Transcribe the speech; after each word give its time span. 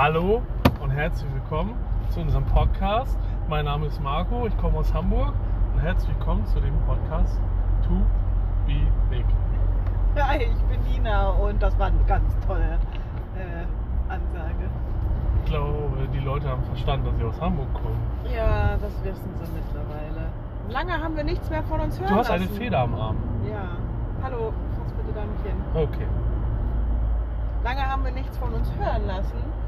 Hallo 0.00 0.42
und 0.80 0.92
herzlich 0.92 1.28
willkommen 1.34 1.74
zu 2.10 2.20
unserem 2.20 2.44
Podcast. 2.44 3.18
Mein 3.48 3.64
Name 3.64 3.86
ist 3.86 4.00
Marco, 4.00 4.46
ich 4.46 4.56
komme 4.58 4.78
aus 4.78 4.94
Hamburg 4.94 5.34
und 5.74 5.80
herzlich 5.80 6.16
willkommen 6.16 6.46
zu 6.46 6.60
dem 6.60 6.72
Podcast 6.86 7.36
To 7.82 7.94
Be 8.64 8.86
Big. 9.10 9.24
Hi, 10.16 10.44
ich 10.44 10.62
bin 10.70 10.80
Nina 10.84 11.30
und 11.30 11.60
das 11.60 11.76
war 11.80 11.88
eine 11.88 11.98
ganz 12.06 12.32
tolle 12.46 12.78
äh, 13.34 14.08
Ansage. 14.08 14.70
Ich 15.42 15.50
glaube, 15.50 16.06
die 16.14 16.20
Leute 16.20 16.48
haben 16.48 16.62
verstanden, 16.62 17.06
dass 17.06 17.18
ich 17.18 17.24
aus 17.24 17.40
Hamburg 17.40 17.74
komme. 17.74 17.96
Ja, 18.32 18.76
das 18.80 18.92
wissen 19.02 19.34
sie 19.34 19.52
mittlerweile. 19.52 20.28
Lange 20.68 20.92
haben 21.02 21.16
wir 21.16 21.24
nichts 21.24 21.50
mehr 21.50 21.64
von 21.64 21.80
uns 21.80 21.98
hören 21.98 22.08
Du 22.08 22.14
hast 22.14 22.28
lassen. 22.28 22.44
eine 22.44 22.52
Feder 22.52 22.78
am 22.82 22.94
Arm. 22.94 23.16
Ja. 23.50 23.66
Hallo, 24.22 24.52
fass 24.78 24.92
bitte 24.92 25.12
da 25.12 25.24
nicht 25.24 25.42
hin. 25.44 25.56
Okay. 25.74 26.06
Lange 27.64 27.84
haben 27.84 28.04
wir 28.04 28.12
nichts 28.12 28.38
von 28.38 28.54
uns 28.54 28.72
hören 28.78 29.04
lassen. 29.04 29.58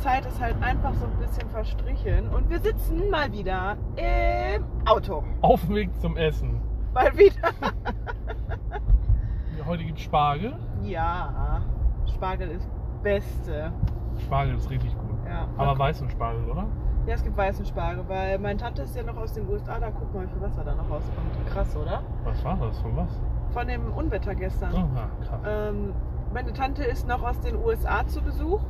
Zeit 0.00 0.24
ist 0.24 0.40
halt 0.40 0.56
einfach 0.62 0.94
so 0.94 1.04
ein 1.04 1.12
bisschen 1.18 1.50
verstrichen 1.50 2.28
und 2.30 2.48
wir 2.48 2.58
sitzen 2.60 3.10
mal 3.10 3.30
wieder 3.32 3.76
im 3.96 4.64
Auto. 4.86 5.22
Auf 5.42 5.60
dem 5.66 5.74
Weg 5.74 6.00
zum 6.00 6.16
Essen. 6.16 6.58
Mal 6.94 7.14
wieder. 7.18 7.50
Heute 9.66 9.84
gibt 9.84 9.98
es 9.98 10.04
Spargel. 10.04 10.58
Ja, 10.82 11.60
Spargel 12.14 12.50
ist 12.50 12.68
Beste. 13.02 13.72
Spargel 14.24 14.56
ist 14.56 14.70
richtig 14.70 14.96
gut. 14.96 15.18
Ja. 15.26 15.46
Aber 15.58 15.78
weißen 15.78 16.08
Spargel, 16.08 16.48
oder? 16.48 16.66
Ja, 17.06 17.14
es 17.14 17.22
gibt 17.22 17.36
weißen 17.36 17.66
Spargel, 17.66 18.04
weil 18.08 18.38
meine 18.38 18.58
Tante 18.58 18.82
ist 18.82 18.96
ja 18.96 19.02
noch 19.02 19.18
aus 19.18 19.34
den 19.34 19.48
USA, 19.50 19.78
da 19.78 19.90
guck 19.90 20.14
mal, 20.14 20.24
wie 20.24 20.32
viel 20.32 20.40
Wasser 20.40 20.64
da 20.64 20.74
noch 20.74 20.88
rauskommt. 20.90 21.46
Krass, 21.52 21.76
oder? 21.76 22.02
Was 22.24 22.42
war 22.42 22.56
das? 22.56 22.78
Von 22.78 22.96
was? 22.96 23.20
Von 23.52 23.68
dem 23.68 23.92
Unwetter 23.92 24.34
gestern. 24.34 24.74
Aha, 24.74 25.10
krass. 25.26 25.40
Ähm, 25.46 25.92
meine 26.32 26.52
Tante 26.54 26.84
ist 26.84 27.06
noch 27.06 27.22
aus 27.22 27.38
den 27.40 27.56
USA 27.56 28.06
zu 28.06 28.22
Besuch 28.22 28.60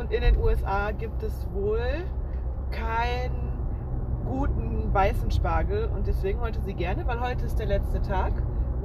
und 0.00 0.10
in 0.12 0.22
den 0.22 0.38
USA 0.38 0.92
gibt 0.92 1.22
es 1.22 1.46
wohl 1.52 2.04
keinen 2.70 3.52
guten 4.24 4.92
weißen 4.94 5.30
Spargel 5.30 5.90
und 5.94 6.06
deswegen 6.06 6.40
wollte 6.40 6.60
sie 6.62 6.72
gerne, 6.72 7.06
weil 7.06 7.20
heute 7.20 7.44
ist 7.44 7.58
der 7.58 7.66
letzte 7.66 8.00
Tag. 8.00 8.32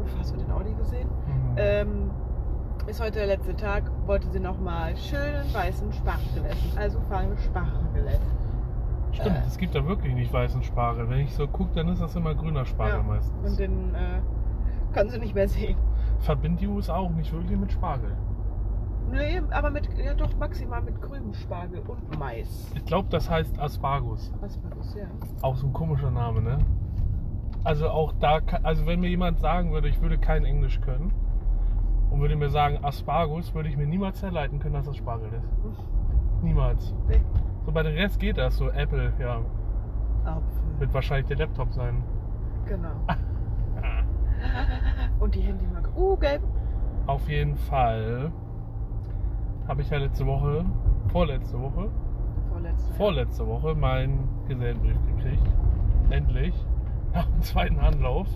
Uff, 0.02 0.14
hast 0.20 0.34
du 0.34 0.38
den 0.38 0.52
Audi 0.52 0.74
gesehen? 0.74 1.08
Mhm. 1.08 1.56
Ähm, 1.56 2.12
ist 2.88 3.02
heute 3.02 3.20
der 3.20 3.28
letzte 3.28 3.56
Tag, 3.56 3.90
wollte 4.06 4.30
sie 4.30 4.42
nochmal 4.42 4.98
schönen 4.98 5.52
weißen 5.54 5.94
Spargel 5.94 6.46
essen. 6.50 6.78
Also 6.78 7.00
fahren 7.02 7.30
wir 7.30 7.38
Spargel 7.38 8.08
essen. 8.08 8.38
Stimmt, 9.14 9.38
äh. 9.38 9.48
es 9.48 9.58
gibt 9.58 9.74
da 9.74 9.86
wirklich 9.86 10.14
nicht 10.14 10.34
weißen 10.34 10.64
Spargel. 10.64 11.10
Wenn 11.10 11.20
ich 11.20 11.34
so 11.34 11.48
gucke, 11.48 11.74
dann 11.76 11.88
ist 11.88 12.02
das 12.02 12.16
immer 12.16 12.36
grüner 12.36 12.66
Spargel 12.66 12.98
Ja, 12.98 13.04
meistens. 13.04 13.52
Und 13.52 13.58
den 13.58 13.96
äh, 13.96 14.94
kann 14.94 15.10
sie 15.10 15.20
nicht 15.20 15.34
mehr 15.34 15.48
sehen. 15.48 15.78
Verbindet 16.20 16.62
die 16.62 16.68
USA 16.68 16.98
auch 16.98 17.12
nicht 17.12 17.32
wirklich 17.32 17.58
mit 17.58 17.72
Spargel. 17.72 18.12
Nee, 19.12 19.42
aber 19.52 19.70
mit, 19.70 19.88
ja 19.98 20.14
doch 20.14 20.36
maximal 20.38 20.82
mit 20.82 21.02
grünem 21.02 21.34
Spargel 21.34 21.80
und 21.80 22.20
Mais. 22.20 22.72
Ich 22.76 22.86
glaube, 22.86 23.08
das 23.10 23.30
heißt 23.30 23.60
Aspargus. 23.60 24.32
Aspargus, 24.42 24.96
ja. 24.96 25.06
Auch 25.42 25.56
so 25.56 25.68
ein 25.68 25.74
komischer 25.74 26.12
Name, 26.12 26.42
ne? 26.42 26.58
Also 27.64 27.90
auch 27.90 28.14
da, 28.20 28.40
also 28.64 28.86
wenn 28.86 29.00
mir 29.00 29.10
jemand 29.10 29.40
sagen 29.40 29.72
würde, 29.72 29.88
ich 29.88 30.02
würde 30.02 30.18
kein 30.18 30.46
Englisch 30.46 30.80
können 30.82 31.12
und 32.12 32.20
würde 32.20 32.36
mir 32.36 32.50
sagen 32.50 32.84
Aspargus, 32.84 33.54
würde 33.54 33.70
ich 33.70 33.78
mir 33.78 33.88
niemals 33.88 34.22
herleiten 34.22 34.60
können, 34.60 34.76
dass 34.76 34.86
das 34.86 34.98
Spargel 34.98 35.30
ist. 35.34 36.44
Niemals. 36.44 36.94
Nee. 37.08 37.22
So 37.66 37.72
bei 37.72 37.84
den 37.84 37.96
Rest 37.96 38.20
geht 38.20 38.38
das, 38.38 38.58
so 38.58 38.70
Apple, 38.70 39.14
ja, 39.20 39.42
Apfel. 40.26 40.80
wird 40.80 40.94
wahrscheinlich 40.94 41.28
der 41.28 41.38
Laptop 41.38 41.74
sein. 41.74 42.04
Genau. 42.66 42.92
Und 45.20 45.34
die 45.34 45.42
Handymarke. 45.42 45.90
Uh, 45.96 46.16
gelb. 46.18 46.44
Auf 47.08 47.28
jeden 47.30 47.56
Fall 47.56 48.32
habe 49.68 49.82
ich 49.82 49.90
ja 49.90 49.98
letzte 49.98 50.26
Woche, 50.26 50.66
vorletzte 51.12 51.60
Woche, 51.60 51.90
Vorletzte. 52.50 52.94
vorletzte 52.94 53.48
Woche 53.48 53.76
meinen 53.76 54.28
Gesellenbrief 54.48 54.98
gekriegt. 55.16 55.48
Endlich. 56.10 56.54
Nach 57.14 57.26
dem 57.26 57.42
zweiten 57.42 57.80
Anlauf 57.80 58.28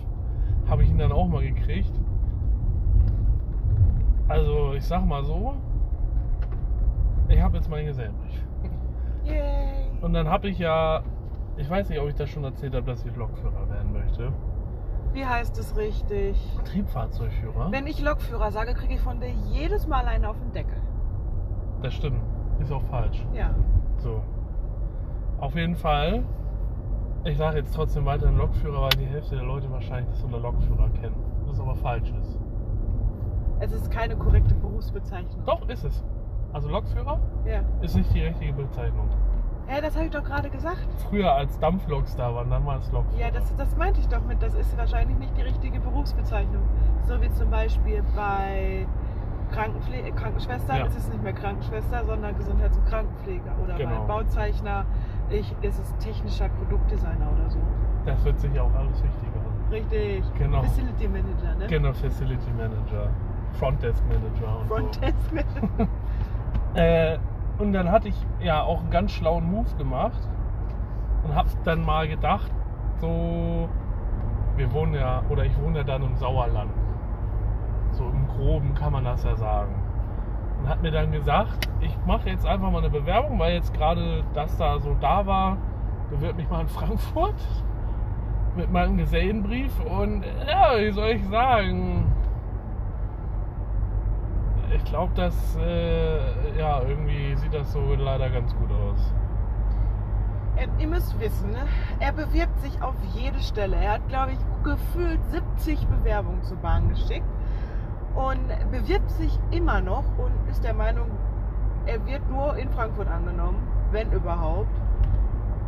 habe 0.68 0.82
ich 0.82 0.90
ihn 0.90 0.98
dann 0.98 1.12
auch 1.12 1.26
mal 1.28 1.42
gekriegt. 1.42 1.92
Also 4.28 4.74
ich 4.74 4.84
sag 4.84 5.04
mal 5.04 5.24
so, 5.24 5.54
ich 7.28 7.40
habe 7.40 7.56
jetzt 7.56 7.68
meinen 7.68 7.86
Gesellenbrief. 7.86 8.44
Yay. 9.24 9.90
Und 10.00 10.12
dann 10.12 10.28
habe 10.28 10.48
ich 10.48 10.58
ja, 10.58 11.02
ich 11.56 11.68
weiß 11.68 11.88
nicht, 11.88 12.00
ob 12.00 12.08
ich 12.08 12.14
das 12.14 12.30
schon 12.30 12.44
erzählt 12.44 12.74
habe, 12.74 12.86
dass 12.86 13.04
ich 13.04 13.14
Lokführer 13.16 13.68
werden 13.68 13.92
möchte. 13.92 14.32
Wie 15.12 15.26
heißt 15.26 15.58
es 15.58 15.76
richtig? 15.76 16.36
Triebfahrzeugführer. 16.64 17.72
Wenn 17.72 17.86
ich 17.88 18.00
Lokführer 18.00 18.52
sage, 18.52 18.74
kriege 18.74 18.94
ich 18.94 19.00
von 19.00 19.20
dir 19.20 19.30
jedes 19.50 19.86
Mal 19.88 20.06
einen 20.06 20.24
auf 20.24 20.38
den 20.38 20.52
Deckel. 20.52 20.79
Das 21.82 21.94
stimmt. 21.94 22.20
Ist 22.60 22.72
auch 22.72 22.82
falsch. 22.84 23.24
Ja. 23.32 23.50
So. 23.98 24.20
Auf 25.40 25.54
jeden 25.54 25.76
Fall. 25.76 26.22
Ich 27.24 27.36
sage 27.36 27.58
jetzt 27.58 27.74
trotzdem 27.74 28.04
weiterhin 28.06 28.36
Lokführer, 28.36 28.82
weil 28.82 28.90
die 28.98 29.04
Hälfte 29.06 29.36
der 29.36 29.44
Leute 29.44 29.70
wahrscheinlich 29.70 30.10
das 30.10 30.22
unter 30.24 30.38
Lokführer 30.38 30.88
kennen. 31.00 31.16
Was 31.46 31.60
aber 31.60 31.74
falsch 31.76 32.10
ist. 32.20 32.38
Es 33.60 33.72
ist 33.72 33.90
keine 33.90 34.16
korrekte 34.16 34.54
Berufsbezeichnung. 34.54 35.42
Doch, 35.44 35.68
ist 35.68 35.84
es. 35.84 36.02
Also 36.52 36.68
Lokführer 36.68 37.18
Ja. 37.44 37.60
ist 37.82 37.94
nicht 37.94 38.12
die 38.14 38.22
richtige 38.22 38.52
Bezeichnung. 38.54 39.08
Hä, 39.66 39.80
das 39.82 39.94
habe 39.94 40.06
ich 40.06 40.10
doch 40.10 40.24
gerade 40.24 40.48
gesagt. 40.50 40.88
Früher 41.08 41.32
als 41.32 41.58
Dampfloks 41.60 42.16
da 42.16 42.34
waren, 42.34 42.50
dann 42.50 42.64
war 42.66 42.78
es 42.78 42.90
Lokführer. 42.90 43.20
Ja, 43.20 43.30
das, 43.30 43.54
das 43.56 43.76
meinte 43.76 44.00
ich 44.00 44.08
doch 44.08 44.24
mit. 44.24 44.42
Das 44.42 44.54
ist 44.54 44.76
wahrscheinlich 44.76 45.16
nicht 45.18 45.36
die 45.36 45.42
richtige 45.42 45.78
Berufsbezeichnung. 45.78 46.62
So 47.06 47.20
wie 47.20 47.30
zum 47.30 47.50
Beispiel 47.50 48.02
bei 48.16 48.86
Krankenpfle 49.52 49.96
äh, 49.96 50.10
Krankenschwestern 50.12 50.76
Ja. 50.78 50.86
ist 50.86 50.96
es 50.96 51.08
nicht 51.08 51.22
mehr 51.22 51.32
Krankenschwester, 51.32 52.04
sondern 52.04 52.36
Gesundheits- 52.36 52.76
und 52.76 52.86
Krankenpfleger. 52.86 53.52
Oder 53.64 53.74
Genau. 53.74 54.00
bei 54.00 54.06
Bauzeichner 54.06 54.84
ich, 55.30 55.54
ist 55.62 55.78
es 55.80 55.94
technischer 55.98 56.48
Produktdesigner 56.48 57.28
oder 57.36 57.50
so. 57.50 57.58
Das 58.06 58.24
wird 58.24 58.38
sich 58.40 58.58
auch 58.58 58.72
alles 58.74 59.02
wichtiger. 59.02 59.40
Richtig. 59.70 60.24
Genau. 60.38 60.62
Facility 60.62 61.06
Manager, 61.08 61.54
ne? 61.58 61.66
Genau, 61.68 61.92
Facility 61.92 62.50
Manager, 62.56 63.08
Frontdesk 63.52 64.02
Manager 64.08 64.60
und 64.60 64.66
Frontdesk 64.68 65.32
Manager. 65.32 65.68
so. 66.74 66.80
Äh, 66.80 67.18
und 67.58 67.72
dann 67.72 67.90
hatte 67.90 68.08
ich 68.08 68.26
ja 68.40 68.62
auch 68.62 68.80
einen 68.80 68.90
ganz 68.90 69.12
schlauen 69.12 69.48
Move 69.50 69.74
gemacht 69.76 70.18
und 71.24 71.34
hab 71.34 71.46
dann 71.64 71.84
mal 71.84 72.08
gedacht, 72.08 72.50
so, 73.00 73.68
wir 74.56 74.72
wohnen 74.72 74.94
ja, 74.94 75.22
oder 75.28 75.44
ich 75.44 75.56
wohne 75.60 75.78
ja 75.78 75.84
dann 75.84 76.02
im 76.02 76.16
Sauerland. 76.16 76.70
So 77.92 78.04
im 78.04 78.28
Groben 78.28 78.74
kann 78.74 78.92
man 78.92 79.04
das 79.04 79.24
ja 79.24 79.36
sagen. 79.36 79.74
Und 80.60 80.68
hat 80.68 80.82
mir 80.82 80.90
dann 80.90 81.10
gesagt, 81.10 81.68
ich 81.80 81.96
mache 82.06 82.28
jetzt 82.28 82.46
einfach 82.46 82.70
mal 82.70 82.78
eine 82.78 82.90
Bewerbung, 82.90 83.38
weil 83.38 83.54
jetzt 83.54 83.72
gerade 83.74 84.22
das 84.34 84.56
da 84.56 84.78
so 84.78 84.94
da 85.00 85.24
war, 85.26 85.56
bewirb 86.10 86.36
mich 86.36 86.48
mal 86.50 86.62
in 86.62 86.68
Frankfurt 86.80 87.40
mit 88.56 88.70
meinem 88.70 88.96
Gesellenbrief 88.96 89.72
und 89.80 90.24
ja, 90.46 90.76
wie 90.76 90.90
soll 90.90 91.10
ich 91.10 91.24
sagen? 91.28 92.04
Ich 94.74 94.84
glaube, 94.84 95.12
dass 95.14 95.56
äh, 95.56 96.58
ja 96.58 96.82
irgendwie 96.82 97.34
sieht 97.36 97.54
das 97.54 97.72
so 97.72 97.94
leider 97.94 98.28
ganz 98.30 98.54
gut 98.56 98.70
aus. 98.70 99.14
Äh, 100.56 100.66
Ihr 100.78 100.88
müsst 100.88 101.18
wissen, 101.20 101.52
ne? 101.52 101.66
er 102.00 102.12
bewirbt 102.12 102.58
sich 102.60 102.82
auf 102.82 102.94
jede 103.14 103.40
Stelle. 103.40 103.76
Er 103.76 103.94
hat, 103.94 104.08
glaube 104.08 104.32
ich, 104.32 104.38
gefühlt 104.62 105.20
70 105.30 105.86
Bewerbungen 105.86 106.42
zur 106.42 106.56
Bahn 106.58 106.88
geschickt 106.88 107.26
und 108.14 108.70
bewirbt 108.70 109.10
sich 109.10 109.38
immer 109.50 109.80
noch 109.80 110.04
und 110.18 110.32
ist 110.50 110.64
der 110.64 110.74
Meinung, 110.74 111.06
er 111.86 112.04
wird 112.06 112.28
nur 112.30 112.56
in 112.56 112.68
Frankfurt 112.70 113.08
angenommen, 113.08 113.58
wenn 113.92 114.10
überhaupt. 114.12 114.70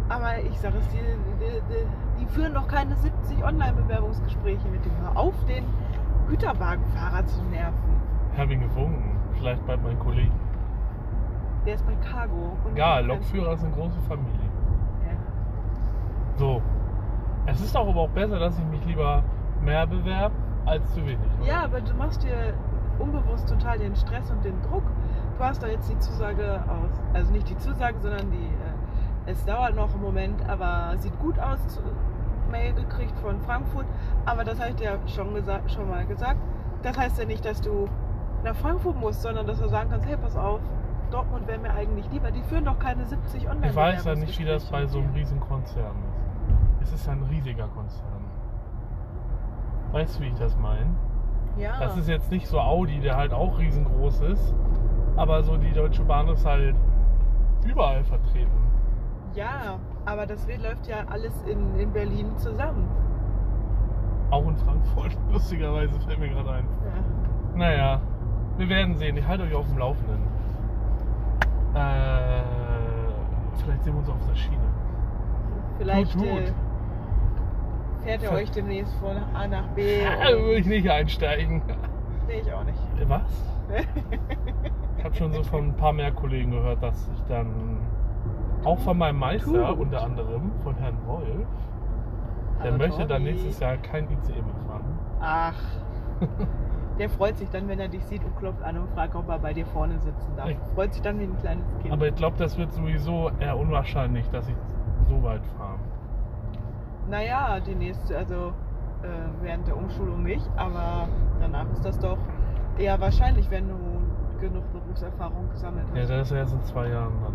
Aber 0.09 0.39
ich 0.39 0.59
sage 0.59 0.79
es 0.79 0.89
dir, 0.89 1.01
die, 1.01 1.45
die, 1.45 2.21
die 2.21 2.27
führen 2.27 2.55
doch 2.55 2.69
keine 2.69 2.95
70 2.97 3.45
Online-Bewerbungsgespräche 3.45 4.69
mit 4.69 4.85
dem. 4.85 4.93
Hör 5.03 5.17
auf, 5.17 5.35
den 5.47 5.65
Güterwagenfahrer 6.29 7.25
zu 7.27 7.43
nerven. 7.45 8.01
Ich 8.33 8.39
habe 8.39 8.53
ihn 8.53 8.61
gewunken. 8.61 9.17
Vielleicht 9.35 9.67
bald 9.67 9.83
mein 9.83 9.99
Kollege. 9.99 10.31
Der 11.65 11.75
ist 11.75 11.87
bei 11.87 11.95
Cargo. 12.07 12.57
Egal, 12.73 13.07
Lokführer 13.07 13.55
ist 13.55 13.65
eine 13.65 13.73
große 13.73 14.01
Familie. 14.09 14.51
Ja. 15.07 15.15
So. 16.37 16.61
Es 17.47 17.61
ist 17.61 17.75
doch 17.75 17.89
aber 17.89 18.03
auch 18.03 18.11
besser, 18.11 18.39
dass 18.39 18.59
ich 18.59 18.65
mich 18.67 18.85
lieber 18.85 19.23
mehr 19.63 19.87
bewerbe 19.87 20.35
als 20.67 20.93
zu 20.95 21.01
wenig. 21.05 21.19
oder? 21.41 21.49
Ja, 21.49 21.65
aber 21.65 21.81
du 21.81 21.95
machst 21.95 22.23
dir 22.23 22.55
unbewusst 22.99 23.49
total 23.49 23.79
den 23.79 23.97
Stress 23.97 24.31
und 24.31 24.45
den 24.45 24.61
Druck. 24.63 24.85
Du 25.39 25.45
hast 25.45 25.63
da 25.63 25.67
jetzt 25.67 25.91
die 25.91 25.99
Zusage 25.99 26.63
aus. 26.69 27.01
Also 27.15 27.33
nicht 27.33 27.49
die 27.49 27.57
Zusage, 27.59 27.97
sondern 28.01 28.31
die. 28.31 28.37
Äh, 28.47 29.31
es 29.33 29.45
dauert 29.45 29.75
noch 29.77 29.93
einen 29.93 30.03
Moment, 30.03 30.49
aber 30.49 30.97
sieht 30.99 31.19
gut 31.21 31.39
aus. 31.39 31.67
zu- 31.69 31.81
Mail 32.51 32.75
gekriegt 32.75 33.19
von 33.21 33.41
Frankfurt. 33.41 33.87
Aber 34.27 34.45
das 34.45 34.61
habe 34.61 34.71
ich 34.71 34.77
dir 34.77 34.99
schon, 35.07 35.33
gesagt, 35.35 35.71
schon 35.71 35.89
mal 35.89 36.05
gesagt. 36.05 36.37
Das 36.83 36.99
heißt 36.99 37.19
ja 37.19 37.25
nicht, 37.25 37.43
dass 37.47 37.63
du 37.63 37.89
nach 38.45 38.55
Frankfurt 38.57 38.97
musst, 39.01 39.23
sondern 39.23 39.47
dass 39.47 39.59
du 39.59 39.69
sagen 39.69 39.89
kannst: 39.91 40.07
hey, 40.07 40.19
pass 40.19 40.37
auf, 40.37 40.61
Dortmund 41.11 41.47
wäre 41.47 41.59
mir 41.61 41.73
eigentlich 41.73 42.11
lieber. 42.11 42.31
Die 42.31 42.43
führen 42.43 42.67
doch 42.67 42.79
keine 42.79 43.07
70 43.07 43.49
online 43.49 43.69
Ich 43.71 43.75
weiß 43.77 44.05
ja 44.05 44.15
nicht, 44.17 44.39
wie 44.39 44.45
das 44.45 44.65
bei 44.67 44.87
so 44.87 44.99
einem 44.99 45.13
Bewerbungsgespräche. 45.15 45.19
riesen 45.21 45.41
Konzern 45.41 45.97
ist. 46.83 46.93
Es 46.93 47.01
ist 47.01 47.09
ein 47.09 47.23
riesiger 47.31 47.69
Konzern. 47.69 48.23
Weißt 49.93 50.19
du, 50.19 50.23
wie 50.23 50.29
ich 50.29 50.35
das 50.35 50.57
meine? 50.59 50.91
Ja. 51.57 51.79
Das 51.79 51.97
ist 51.97 52.09
jetzt 52.09 52.31
nicht 52.31 52.47
so 52.47 52.59
Audi, 52.59 53.01
der 53.01 53.17
halt 53.17 53.33
auch 53.33 53.59
riesengroß 53.59 54.23
ist. 54.23 54.55
Aber 55.17 55.43
so 55.43 55.57
die 55.59 55.73
Deutsche 55.73 56.03
Bahn 56.03 56.29
ist 56.29 56.47
halt 56.47 56.75
überall 57.65 58.03
vertreten. 58.05 58.51
Ja, 59.35 59.79
aber 60.07 60.27
das 60.27 60.47
läuft 60.63 60.87
ja 60.87 61.05
alles 61.11 61.33
in, 61.43 61.79
in 61.79 61.93
Berlin 61.93 62.37
zusammen. 62.39 62.89
Auch 64.31 64.47
in 64.49 64.57
Frankfurt, 64.57 65.17
lustigerweise 65.33 66.01
fällt 66.01 66.19
mir 66.19 66.29
gerade 66.31 66.51
ein. 66.51 66.65
Ja. 66.65 67.59
Naja, 67.59 68.01
wir 68.57 68.69
werden 68.69 68.97
sehen. 68.97 69.17
Ich 69.17 69.27
halte 69.27 69.45
euch 69.45 69.55
auf 69.55 69.67
dem 69.69 69.79
Laufenden. 69.79 70.23
Äh, 71.75 72.43
vielleicht 73.63 73.85
sehen 73.85 73.93
wir 73.95 74.01
uns 74.01 74.09
auf 74.09 74.27
der 74.27 74.35
Schiene. 74.35 74.57
Vielleicht 75.79 76.15
Gut, 76.15 76.23
gut. 76.23 76.41
äh, 76.41 76.53
fährt 78.05 78.23
er 78.23 78.33
euch 78.33 78.51
demnächst 78.51 78.95
von 78.97 79.17
A 79.35 79.47
nach 79.47 79.67
B. 79.69 80.01
Da 80.23 80.29
würde 80.31 80.57
ich 80.57 80.67
nicht 80.67 80.89
einsteigen. 80.91 81.63
Nee, 82.27 82.41
ich 82.41 82.53
auch 82.53 82.65
nicht. 82.65 82.79
Was? 83.09 83.23
Ich 84.99 85.05
habe 85.05 85.17
schon 85.17 85.33
so 85.33 85.43
von 85.43 85.69
ein 85.71 85.75
paar 85.77 85.93
mehr 85.93 86.13
Kollegen 86.13 86.53
gehört, 86.53 86.81
dass 86.81 87.11
ich 87.13 87.23
dann 87.25 87.81
auch 88.63 88.79
von 88.79 88.97
meinem 88.97 89.19
Meister 89.19 89.69
Tut. 89.71 89.79
unter 89.81 90.01
anderem, 90.05 90.53
von 90.63 90.77
Herrn 90.77 90.97
Wolf, 91.07 91.49
der 92.63 92.71
möchte 92.73 92.99
dann 93.07 93.25
Tommy. 93.25 93.33
nächstes 93.33 93.59
Jahr 93.59 93.79
kein 93.79 94.05
ICE 94.05 94.33
mehr 94.35 94.55
fahren. 94.69 94.99
Ach. 95.21 95.61
Der 96.99 97.09
freut 97.09 97.39
sich 97.39 97.49
dann, 97.49 97.67
wenn 97.69 97.81
er 97.81 97.89
dich 97.89 98.05
sieht 98.05 98.23
und 98.23 98.37
klopft 98.37 98.63
an 98.63 98.77
und 98.77 98.89
fragt, 98.91 99.17
ob 99.17 99.27
er 99.29 99.39
bei 99.39 99.55
dir 99.55 99.65
vorne 99.67 99.99
sitzen 99.99 100.37
darf. 100.37 100.51
Freut 100.75 100.93
sich 100.93 101.03
dann 101.03 101.19
wie 101.19 101.25
ein 101.25 101.37
kleines 101.39 101.65
Kind. 101.81 101.91
Aber 101.93 102.07
ich 102.07 102.15
glaube, 102.15 102.37
das 102.37 102.57
wird 102.59 102.71
sowieso 102.73 103.31
eher 103.41 103.57
unwahrscheinlich, 103.59 104.29
dass 104.29 104.47
ich 104.47 104.55
so 105.09 105.21
weit 105.23 105.41
fahre. 105.57 105.62
Naja, 107.13 107.61
die 107.61 107.75
nächste, 107.75 108.17
also 108.17 108.53
äh, 109.03 109.09
während 109.43 109.67
der 109.69 109.77
Umschulung 109.77 110.23
nicht, 110.23 110.49
aber 110.57 111.09
danach 111.41 111.71
ist 111.71 111.85
das 111.85 111.99
doch 111.99 112.19
eher 112.79 112.99
wahrscheinlich, 113.01 113.51
wenn 113.51 113.69
du 113.69 113.75
genug 114.41 114.65
Berufserfahrung 114.73 115.51
gesammelt 115.51 115.87
Ja, 115.95 116.01
hast. 116.03 116.11
das 116.11 116.21
ist 116.23 116.31
ja 116.33 116.37
erst 116.39 116.55
in 116.55 116.63
zwei 116.63 116.89
Jahren 116.89 117.13
dann. 117.23 117.35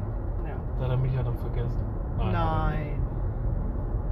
Ja. 0.49 0.55
Da 0.79 0.85
hat 0.85 0.91
er 0.91 0.97
mich 0.97 1.13
ja 1.13 1.21
dann 1.23 1.37
vergessen. 1.37 1.79
Nein. 2.17 2.99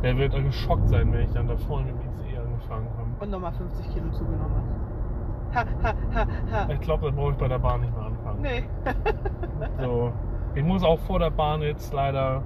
Der 0.03 0.15
wird 0.17 0.33
geschockt 0.35 0.88
sein, 0.88 1.12
wenn 1.12 1.21
ich 1.21 1.31
dann 1.31 1.47
da 1.47 1.57
vorne 1.57 1.88
mit 1.88 1.95
dem 1.95 2.25
ICE 2.27 2.38
angefangen 2.38 2.88
habe. 2.97 3.09
Und 3.19 3.31
nochmal 3.31 3.53
50 3.53 3.89
Kilo 3.91 4.09
zugenommen 4.12 4.56
hast. 4.56 5.56
Ha, 5.56 5.65
ha, 5.83 5.94
ha, 6.13 6.27
ha. 6.51 6.67
Ich 6.73 6.79
glaube, 6.81 7.07
dann 7.07 7.15
brauche 7.15 7.31
ich 7.31 7.38
bei 7.38 7.47
der 7.47 7.59
Bahn 7.59 7.81
nicht 7.81 7.95
mehr 7.95 8.06
anfangen. 8.06 8.41
Nee. 8.41 8.63
So. 9.81 10.12
Ich 10.53 10.63
muss 10.63 10.83
auch 10.83 11.00
vor 11.00 11.17
der 11.19 11.31
Bahn 11.31 11.62
jetzt 11.62 11.94
leider. 11.94 12.44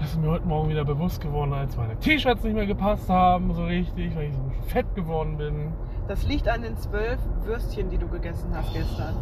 Das 0.00 0.12
ist 0.12 0.18
mir 0.18 0.30
heute 0.30 0.46
Morgen 0.46 0.70
wieder 0.70 0.84
bewusst 0.84 1.20
geworden, 1.20 1.52
als 1.52 1.76
meine 1.76 1.94
T-Shirts 1.98 2.42
nicht 2.42 2.54
mehr 2.54 2.64
gepasst 2.64 3.10
haben, 3.10 3.52
so 3.52 3.66
richtig, 3.66 4.16
weil 4.16 4.30
ich 4.30 4.34
so 4.34 4.42
fett 4.68 4.94
geworden 4.94 5.36
bin. 5.36 5.72
Das 6.08 6.26
liegt 6.26 6.48
an 6.48 6.62
den 6.62 6.74
zwölf 6.78 7.20
Würstchen, 7.44 7.90
die 7.90 7.98
du 7.98 8.08
gegessen 8.08 8.50
hast 8.54 8.72
gestern. 8.72 9.14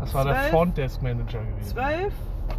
Das 0.00 0.12
war 0.12 0.24
der 0.24 0.34
Zwölf? 0.34 0.50
Frontdesk 0.50 1.02
Manager 1.02 1.38
gewesen. 1.44 1.68
Zwölf 1.68 2.14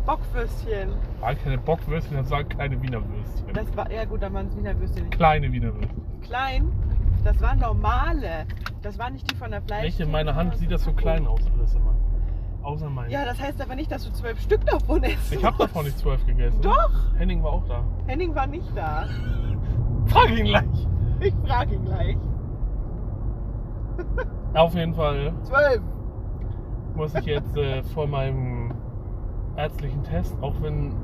Bockwürstchen. 0.05 0.89
War 1.19 1.35
keine 1.35 1.57
Bockwürstchen, 1.57 2.15
das 2.15 2.31
waren 2.31 2.47
kleine 2.47 2.81
Wiener 2.81 3.01
Würstchen. 3.01 3.53
Das 3.53 3.75
war, 3.75 3.91
ja 3.91 4.05
gut, 4.05 4.21
dann 4.23 4.33
waren 4.33 4.47
es 4.47 4.55
Wiener 4.55 4.79
Würstchen 4.79 5.03
nicht. 5.03 5.17
Kleine 5.17 5.51
Wiener 5.51 5.73
Würstchen. 5.73 6.21
Klein, 6.21 6.71
das 7.25 7.41
waren 7.41 7.59
normale. 7.59 8.45
Das 8.81 8.97
waren 8.97 9.13
nicht 9.13 9.29
die 9.29 9.35
von 9.35 9.51
der 9.51 9.61
Fleisch. 9.63 9.99
In 9.99 10.11
meiner 10.11 10.33
Hand 10.33 10.55
sieht 10.55 10.71
das 10.71 10.85
so 10.85 10.93
klein 10.93 11.27
aus 11.27 11.41
alles 11.53 11.75
immer. 11.75 11.93
Außer 12.61 12.89
mein. 12.89 13.09
Ja, 13.09 13.25
das 13.25 13.39
heißt 13.39 13.61
aber 13.61 13.75
nicht, 13.75 13.91
dass 13.91 14.03
du 14.05 14.11
zwölf 14.11 14.39
Stück 14.41 14.65
davon 14.65 15.03
isst. 15.03 15.31
ich 15.33 15.43
habe 15.43 15.57
davon 15.57 15.85
nicht 15.85 15.97
zwölf 15.97 16.25
gegessen. 16.25 16.61
Doch. 16.61 16.91
Henning 17.17 17.41
war 17.41 17.53
auch 17.53 17.65
da. 17.65 17.83
Henning 18.07 18.35
war 18.35 18.47
nicht 18.47 18.75
da. 18.75 19.05
Frag 20.07 20.37
ihn 20.37 20.45
gleich. 20.45 20.87
Ich 21.21 21.33
frage 21.45 21.75
ihn 21.75 21.85
gleich. 21.85 22.17
Auf 24.53 24.73
jeden 24.73 24.93
Fall 24.93 25.33
Zwölf. 25.43 25.81
muss 26.95 27.13
ich 27.15 27.25
jetzt 27.25 27.55
äh, 27.57 27.83
vor 27.83 28.07
meinem 28.07 28.73
ärztlichen 29.55 30.03
Test, 30.03 30.35
auch 30.41 30.55
wenn 30.61 30.95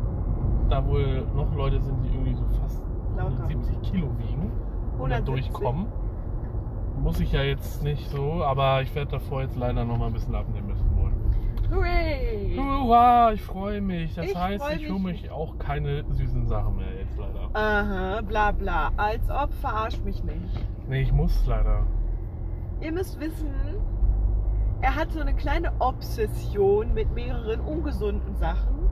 da 0.70 0.86
wohl 0.86 1.26
noch 1.36 1.54
Leute 1.56 1.80
sind, 1.82 2.02
die 2.04 2.10
irgendwie 2.10 2.34
so 2.34 2.46
fast 2.62 2.82
Lauter. 3.18 3.44
170 3.44 3.82
Kilo 3.92 4.08
wiegen 4.18 4.52
und 4.98 5.10
da 5.10 5.18
170? 5.18 5.26
durchkommen, 5.26 5.88
muss 7.02 7.20
ich 7.20 7.32
ja 7.34 7.44
jetzt 7.44 7.84
nicht 7.84 8.10
so, 8.10 8.44
aber 8.44 8.82
ich 8.82 8.96
werde 8.96 9.12
davor 9.12 9.42
jetzt 9.42 9.58
leider 9.58 9.84
noch 9.86 9.98
mal 9.98 10.08
ein 10.08 10.14
bisschen 10.14 10.34
abnehmen. 10.36 10.65
Hooray! 11.74 12.56
Hurra, 12.58 13.32
ich 13.34 13.42
freue 13.42 13.82
mich. 13.82 14.16
Das 14.16 14.26
Ich 14.26 14.36
heißt, 14.36 14.64
ich 14.78 14.90
hole 14.90 15.00
mich. 15.00 15.24
mich 15.24 15.32
auch 15.32 15.58
keine 15.58 16.04
süßen 16.12 16.48
Sachen 16.48 16.78
mehr 16.78 16.94
jetzt 17.00 17.18
leider. 17.18 17.50
Aha, 17.54 18.22
bla 18.22 18.52
bla. 18.52 18.92
Als 18.98 19.30
ob, 19.30 19.54
verarsch 19.54 20.00
mich 20.04 20.24
nicht. 20.24 20.66
Nee, 20.88 21.02
ich 21.02 21.12
muss 21.12 21.46
leider. 21.48 21.84
Ihr 22.82 22.92
müsst 22.92 23.20
wissen, 23.20 23.50
er 24.82 24.96
hat 24.96 25.12
so 25.12 25.20
eine 25.22 25.34
kleine 25.34 25.72
Obsession 25.80 26.94
mit 26.94 27.14
mehreren 27.14 27.60
ungesunden 27.62 28.36
Sachen. 28.36 28.90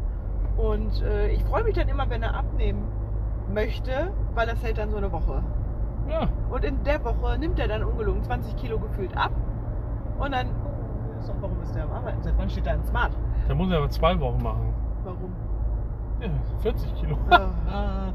Und 0.58 1.02
äh, 1.02 1.30
ich 1.30 1.44
freue 1.44 1.64
mich 1.64 1.76
dann 1.76 1.88
immer, 1.90 2.10
wenn 2.10 2.24
er 2.24 2.36
abnehmen 2.36 2.84
möchte, 3.54 4.12
weil 4.34 4.48
das 4.48 4.64
hält 4.64 4.78
dann 4.78 4.90
so 4.90 4.98
eine 4.98 5.12
Woche. 5.12 5.44
Ja, 6.10 6.28
Und 6.52 6.66
in 6.66 6.84
der 6.84 7.04
Woche 7.06 7.38
nimmt 7.38 7.60
er 7.60 7.68
dann 7.68 7.84
ungelogen 7.84 8.24
20 8.24 8.56
Kilo 8.58 8.78
gefühlt 8.80 9.16
ab. 9.16 9.32
Und 10.20 10.32
dann, 10.34 10.48
oh, 11.24 11.34
so, 11.34 11.34
warum 11.42 11.62
ist 11.62 11.74
der 11.76 11.84
am 11.84 11.92
Arbeiten? 11.92 12.22
Seit 12.22 12.38
wann 12.38 12.50
steht 12.50 12.66
da 12.66 12.72
ein 12.72 12.84
Smart? 12.84 13.12
da 13.48 13.54
muss 13.56 13.70
ich 13.70 13.76
aber 13.76 13.90
zwei 13.90 14.20
Wochen 14.20 14.42
machen. 14.44 14.74
Warum? 15.04 15.34
Ja, 16.22 16.30
40 16.62 16.96
Kilo. 16.96 17.18
Ah. 17.30 17.48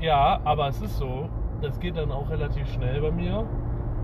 Ja, 0.00 0.40
aber 0.44 0.68
es 0.68 0.82
ist 0.82 0.98
so, 0.98 1.28
das 1.62 1.78
geht 1.80 1.96
dann 1.96 2.10
auch 2.10 2.28
relativ 2.28 2.66
schnell 2.72 3.00
bei 3.00 3.10
mir. 3.10 3.44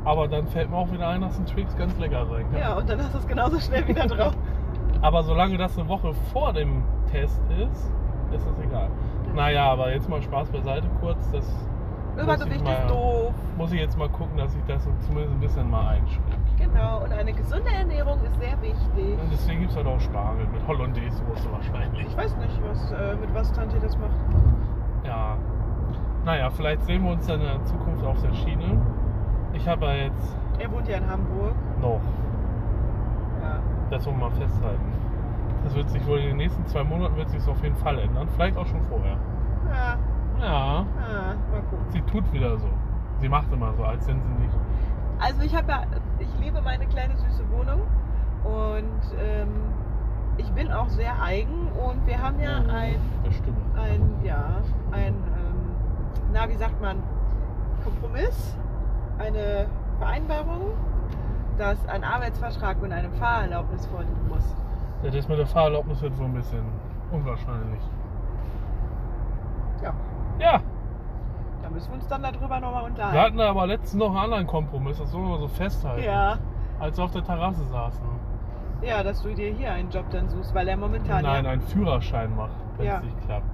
Aber 0.04 0.28
dann 0.28 0.46
fällt 0.46 0.70
mir 0.70 0.76
auch 0.76 0.90
wieder 0.90 1.08
ein, 1.08 1.20
dass 1.20 1.38
ein 1.38 1.44
Twix 1.44 1.76
ganz 1.76 1.98
lecker 1.98 2.24
sein 2.26 2.48
kann. 2.50 2.60
ja, 2.60 2.74
und 2.74 2.88
dann 2.88 2.98
hast 3.00 3.12
du 3.12 3.18
es 3.18 3.26
genauso 3.26 3.58
schnell 3.58 3.86
wieder 3.86 4.06
drauf. 4.06 4.34
Aber 5.02 5.22
solange 5.24 5.58
das 5.58 5.76
eine 5.78 5.88
Woche 5.88 6.14
vor 6.32 6.52
dem 6.54 6.84
Test 7.10 7.42
ist, 7.50 7.92
ist 8.32 8.46
das 8.46 8.58
egal. 8.64 8.88
Naja, 9.34 9.64
aber 9.72 9.92
jetzt 9.92 10.08
mal 10.08 10.22
Spaß 10.22 10.48
beiseite 10.50 10.86
kurz. 11.00 11.28
Das 11.32 11.44
Übergewicht 12.16 12.64
mal- 12.64 12.72
ist 12.72 12.88
doof. 12.90 13.34
muss 13.58 13.72
ich 13.72 13.80
jetzt 13.80 13.98
mal 13.98 14.08
gucken, 14.08 14.38
dass 14.38 14.54
ich 14.54 14.62
das 14.66 14.88
zumindest 15.00 15.34
ein 15.34 15.40
bisschen 15.40 15.68
mal 15.70 15.88
einschränke. 15.88 16.49
Genau, 16.60 17.02
und 17.04 17.12
eine 17.12 17.32
gesunde 17.32 17.70
Ernährung 17.70 18.20
ist 18.22 18.38
sehr 18.38 18.60
wichtig. 18.62 19.18
Und 19.20 19.32
deswegen 19.32 19.60
gibt 19.60 19.70
es 19.72 19.76
halt 19.76 19.86
auch 19.86 20.00
Spargel 20.00 20.46
mit 20.52 20.66
Hollandaise-Soße 20.66 21.50
wahrscheinlich. 21.50 22.06
Ich 22.06 22.16
weiß 22.16 22.36
nicht, 22.36 22.60
was, 22.68 22.92
äh, 22.92 23.16
mit 23.16 23.34
was 23.34 23.50
Tante 23.52 23.78
das 23.80 23.96
macht. 23.98 24.10
Ja. 25.04 25.36
Naja, 26.24 26.50
vielleicht 26.50 26.82
sehen 26.84 27.02
wir 27.04 27.12
uns 27.12 27.26
dann 27.26 27.40
in 27.40 27.46
der 27.46 27.64
Zukunft 27.64 28.04
auf 28.04 28.20
der 28.22 28.34
Schiene. 28.34 28.80
Ich 29.54 29.66
habe 29.66 29.86
ja 29.86 29.94
jetzt 29.94 30.36
Er 30.58 30.70
wohnt 30.70 30.86
ja 30.86 30.98
in 30.98 31.10
Hamburg. 31.10 31.54
noch 31.80 32.00
Ja. 33.42 33.58
Das 33.90 34.06
wollen 34.06 34.18
wir 34.20 34.28
mal 34.28 34.36
festhalten. 34.36 34.92
Das 35.64 35.74
wird 35.74 35.88
sich 35.90 36.06
wohl 36.06 36.18
in 36.18 36.28
den 36.28 36.36
nächsten 36.36 36.64
zwei 36.66 36.84
Monaten 36.84 37.16
wird 37.16 37.30
sich 37.30 37.46
auf 37.48 37.62
jeden 37.62 37.76
Fall 37.76 37.98
ändern. 37.98 38.28
Vielleicht 38.34 38.56
auch 38.56 38.66
schon 38.66 38.82
vorher. 38.82 39.16
Ja, 39.68 39.96
Ja, 40.40 40.86
ah, 40.98 41.34
mal 41.50 41.60
gucken. 41.68 41.84
sie 41.88 42.00
tut 42.02 42.30
wieder 42.32 42.56
so. 42.58 42.68
Sie 43.18 43.28
macht 43.28 43.52
immer 43.52 43.72
so, 43.74 43.84
als 43.84 44.06
wenn 44.06 44.20
sie 44.22 44.42
nicht. 44.42 44.54
Also 45.20 45.42
ich 45.42 45.54
habe 45.54 45.70
ja, 45.70 45.82
ich 46.18 46.28
liebe 46.40 46.60
meine 46.62 46.86
kleine 46.86 47.16
süße 47.16 47.44
Wohnung 47.50 47.82
und 48.44 49.18
ähm, 49.22 49.48
ich 50.38 50.50
bin 50.52 50.72
auch 50.72 50.88
sehr 50.88 51.20
eigen 51.22 51.68
und 51.72 52.06
wir 52.06 52.20
haben 52.22 52.40
ja 52.40 52.56
ein, 52.72 52.96
Das 53.24 53.34
stimmt. 53.36 53.58
ein 53.78 54.14
ja, 54.24 54.62
ein, 54.92 55.08
ähm, 55.14 55.74
na 56.32 56.48
wie 56.48 56.56
sagt 56.56 56.80
man, 56.80 56.96
Kompromiss, 57.84 58.56
eine 59.18 59.66
Vereinbarung, 59.98 60.72
dass 61.58 61.86
ein 61.88 62.04
Arbeitsvertrag 62.04 62.80
mit 62.80 62.92
einem 62.92 63.12
Fahrerlaubnis 63.14 63.84
vorliegen 63.86 64.28
muss. 64.28 64.56
Ja, 65.02 65.10
das 65.10 65.28
mit 65.28 65.38
der 65.38 65.46
Fahrerlaubnis 65.46 66.00
wird 66.00 66.16
wohl 66.18 66.26
ein 66.26 66.34
bisschen 66.34 66.64
unwahrscheinlich. 67.12 67.82
Ja, 69.82 69.92
Ja, 70.38 70.60
da 71.70 71.74
müssen 71.74 71.88
wir 71.90 71.94
uns 71.96 72.08
dann 72.08 72.22
darüber 72.22 72.60
nochmal 72.60 72.82
wir 72.82 72.88
unterhalten. 72.90 73.18
hatten 73.18 73.40
aber 73.40 73.66
letztens 73.66 73.94
noch 73.94 74.08
einen 74.10 74.18
anderen 74.18 74.46
Kompromiss, 74.46 74.98
das 74.98 75.12
wollen 75.14 75.28
wir 75.28 75.38
so 75.38 75.48
festhalten. 75.48 76.02
Ja, 76.04 76.38
Als 76.78 76.96
wir 76.98 77.04
auf 77.04 77.10
der 77.12 77.24
Terrasse 77.24 77.64
saßen. 77.70 78.02
ja, 78.82 79.02
dass 79.02 79.22
du 79.22 79.34
dir 79.34 79.52
hier 79.52 79.72
einen 79.72 79.90
Job 79.90 80.04
dann 80.10 80.28
suchst, 80.28 80.54
weil 80.54 80.66
er 80.68 80.76
momentan 80.76 81.22
Nein, 81.22 81.44
ja, 81.44 81.50
einen 81.52 81.60
Führerschein 81.62 82.34
macht, 82.34 82.50
wenn 82.76 82.86
Ja. 82.86 82.96
es 82.98 83.04
nicht 83.04 83.20
klappt. 83.26 83.46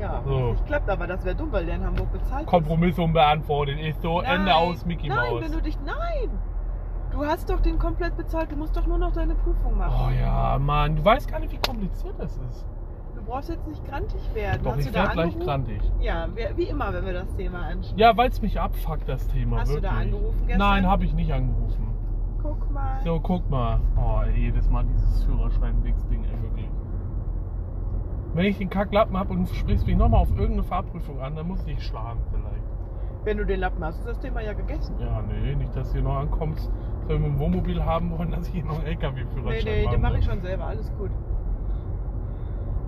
ja 0.00 0.22
So. 0.24 0.52
nicht 0.52 0.66
klappt, 0.66 0.88
aber 0.90 1.06
das 1.06 1.24
wäre 1.24 1.36
dumm, 1.36 1.52
weil 1.52 1.66
der 1.66 1.76
in 1.76 1.84
Hamburg 1.84 2.10
bezahlt. 2.12 2.46
Kompromiss 2.46 2.98
unbeantwortet 2.98 3.78
ist 3.78 4.00
so, 4.02 4.20
Ende 4.20 4.46
Nein, 4.50 4.54
aus 4.54 4.84
Mickey 4.86 5.08
Nein, 5.08 5.32
Maus. 5.32 5.42
wenn 5.42 5.52
du 5.52 5.60
dich. 5.62 5.78
Nein! 5.84 6.30
Du 7.10 7.26
hast 7.26 7.50
doch 7.50 7.60
den 7.60 7.78
komplett 7.78 8.16
bezahlt, 8.16 8.50
du 8.50 8.56
musst 8.56 8.74
doch 8.74 8.86
nur 8.86 8.96
noch 8.96 9.12
deine 9.12 9.34
Prüfung 9.34 9.76
machen. 9.76 10.06
Oh 10.08 10.10
ja, 10.18 10.58
Mann, 10.58 10.96
du 10.96 11.04
weißt 11.04 11.30
gar 11.30 11.40
nicht, 11.40 11.52
wie 11.52 11.58
kompliziert 11.58 12.14
das 12.18 12.38
ist. 12.38 12.66
Du 13.14 13.22
brauchst 13.22 13.48
jetzt 13.48 13.66
nicht 13.66 13.84
grantig 13.86 14.20
werden. 14.34 14.62
Doch, 14.62 14.72
hast 14.72 14.80
ich 14.80 14.86
du 14.86 14.94
werde 14.94 15.12
gleich 15.12 15.38
grantig. 15.38 15.82
Ja, 16.00 16.28
wie, 16.56 16.64
immer, 16.64 16.92
wenn 16.92 17.04
wir 17.04 17.12
das 17.12 17.34
Thema 17.36 17.66
anschauen. 17.66 17.98
Ja, 17.98 18.16
weil 18.16 18.30
es 18.30 18.42
mich 18.42 18.60
abfuckt, 18.60 19.08
das 19.08 19.26
Thema. 19.28 19.60
Hast 19.60 19.70
du 19.70 19.74
wirklich. 19.74 19.90
da 19.90 19.98
angerufen 19.98 20.46
gestern? 20.46 20.58
Nein, 20.58 20.86
habe 20.86 21.04
ich 21.04 21.14
nicht 21.14 21.32
angerufen. 21.32 21.88
Guck 22.42 22.70
mal. 22.72 23.00
So, 23.04 23.20
guck 23.20 23.48
mal. 23.50 23.80
Oh, 23.96 24.22
ey, 24.26 24.40
jedes 24.40 24.68
Mal 24.68 24.84
dieses 24.84 25.24
Führerschein-Dings-Ding, 25.24 26.24
ey, 26.24 26.42
wirklich. 26.42 26.68
Wenn 28.34 28.46
ich 28.46 28.58
den 28.58 28.70
Kacklappen 28.70 29.16
habe 29.16 29.32
und 29.32 29.48
du 29.48 29.54
sprichst 29.54 29.86
mich 29.86 29.96
nochmal 29.96 30.20
auf 30.20 30.30
irgendeine 30.30 30.62
Fahrprüfung 30.62 31.20
an, 31.20 31.36
dann 31.36 31.46
muss 31.46 31.60
ich 31.60 31.76
dich 31.76 31.82
schlagen 31.82 32.20
vielleicht. 32.30 32.62
Wenn 33.24 33.36
du 33.38 33.46
den 33.46 33.60
Lappen 33.60 33.84
hast, 33.84 33.98
ist 33.98 34.08
das 34.08 34.18
Thema 34.18 34.40
ja 34.40 34.52
gegessen. 34.52 34.96
Ja, 34.98 35.22
nee, 35.22 35.54
nicht, 35.54 35.76
dass 35.76 35.88
du 35.88 35.94
hier 35.94 36.02
noch 36.02 36.16
ankommst, 36.16 36.72
wenn 37.06 37.22
wir 37.22 37.28
ein 37.28 37.38
Wohnmobil 37.38 37.84
haben 37.84 38.10
wollen, 38.10 38.32
dass 38.32 38.48
ich 38.48 38.54
hier 38.54 38.64
noch 38.64 38.76
einen 38.76 38.84
nee, 38.84 38.90
LKW-Führerschein 38.90 39.64
nee, 39.64 39.84
machen 39.84 39.94
den 39.94 40.02
mache 40.02 40.18
ich 40.18 40.24
schon 40.24 40.40
selber, 40.40 40.64
alles 40.64 40.92
gut. 40.98 41.10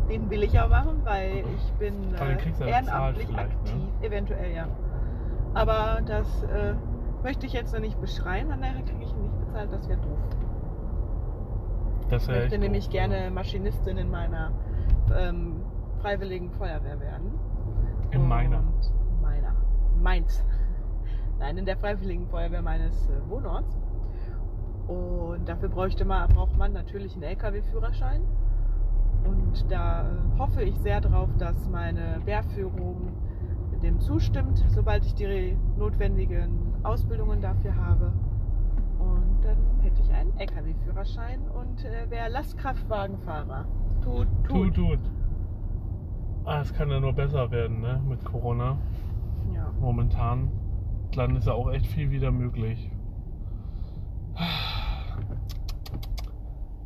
Den 0.09 0.29
will 0.29 0.43
ich 0.43 0.59
auch 0.61 0.69
machen, 0.69 1.01
weil 1.05 1.45
ich 1.57 1.73
bin 1.79 2.15
äh, 2.15 2.69
ehrenamtlich 2.69 3.27
vielleicht, 3.27 3.51
aktiv. 3.53 3.75
ne? 3.75 4.07
Eventuell, 4.07 4.55
ja. 4.55 4.69
Aber 5.55 6.01
das 6.05 6.43
äh, 6.45 6.75
möchte 7.23 7.47
ich 7.47 7.53
jetzt 7.53 7.73
noch 7.73 7.81
nicht 7.81 8.01
beschreien, 8.01 8.51
von 8.51 8.61
daher 8.61 8.83
kriege 8.83 9.03
ich 9.03 9.11
ihn 9.13 9.23
nicht 9.23 9.39
bezahlt, 9.39 9.73
das 9.73 9.89
wäre 9.89 10.01
doof. 10.01 10.19
Das 12.11 12.23
Ich 12.23 12.29
wäre 12.29 12.41
möchte 12.41 12.59
nämlich 12.59 12.85
doof, 12.85 12.93
gerne 12.93 13.31
Maschinistin 13.31 13.97
in 13.97 14.11
meiner 14.11 14.53
ähm, 15.17 15.63
freiwilligen 16.01 16.51
Feuerwehr 16.51 17.01
werden. 17.01 17.33
In 18.11 18.29
meiner. 18.29 18.59
Und 18.59 19.23
meiner. 19.23 19.55
Meins. 20.03 20.45
Nein, 21.39 21.57
in 21.57 21.65
der 21.65 21.79
freiwilligen 21.79 22.29
Feuerwehr 22.29 22.63
meines 22.63 23.09
äh, 23.09 23.31
Wohnorts. 23.31 23.79
Und 24.87 25.49
dafür 25.49 25.71
bräuchte 25.71 26.05
man, 26.05 26.29
braucht 26.29 26.57
man 26.59 26.73
natürlich 26.75 27.15
einen 27.15 27.23
LKW-Führerschein. 27.23 28.23
Und 29.25 29.71
da 29.71 30.03
äh, 30.03 30.39
hoffe 30.39 30.63
ich 30.63 30.77
sehr 30.79 31.01
drauf, 31.01 31.29
dass 31.39 31.69
meine 31.69 32.21
Wehrführung 32.25 33.13
dem 33.85 34.01
zustimmt, 34.01 34.65
sobald 34.69 35.05
ich 35.05 35.15
die 35.15 35.57
notwendigen 35.77 36.75
Ausbildungen 36.83 37.41
dafür 37.41 37.77
habe. 37.77 38.13
Und 38.99 39.45
dann 39.45 39.59
hätte 39.83 40.01
ich 40.03 40.11
einen 40.11 40.37
LKW-Führerschein 40.39 41.41
und 41.51 41.85
äh, 41.85 42.11
wäre 42.11 42.31
Lastkraftwagenfahrer. 42.31 43.67
Tut, 44.03 44.27
Tut, 44.49 44.75
tut. 44.75 44.75
tut. 44.75 44.99
Ah, 46.47 46.61
es 46.61 46.73
kann 46.75 46.91
ja 46.91 46.99
nur 47.01 47.13
besser 47.13 47.51
werden, 47.51 47.81
ne? 47.81 48.03
Mit 48.09 48.25
Corona. 48.25 48.79
Ja. 49.55 49.71
Momentan. 49.81 50.51
Dann 51.13 51.37
ist 51.37 51.47
ja 51.47 51.53
auch 51.53 51.71
echt 51.71 51.87
viel 51.87 52.11
wieder 52.11 52.33
möglich. 52.33 52.91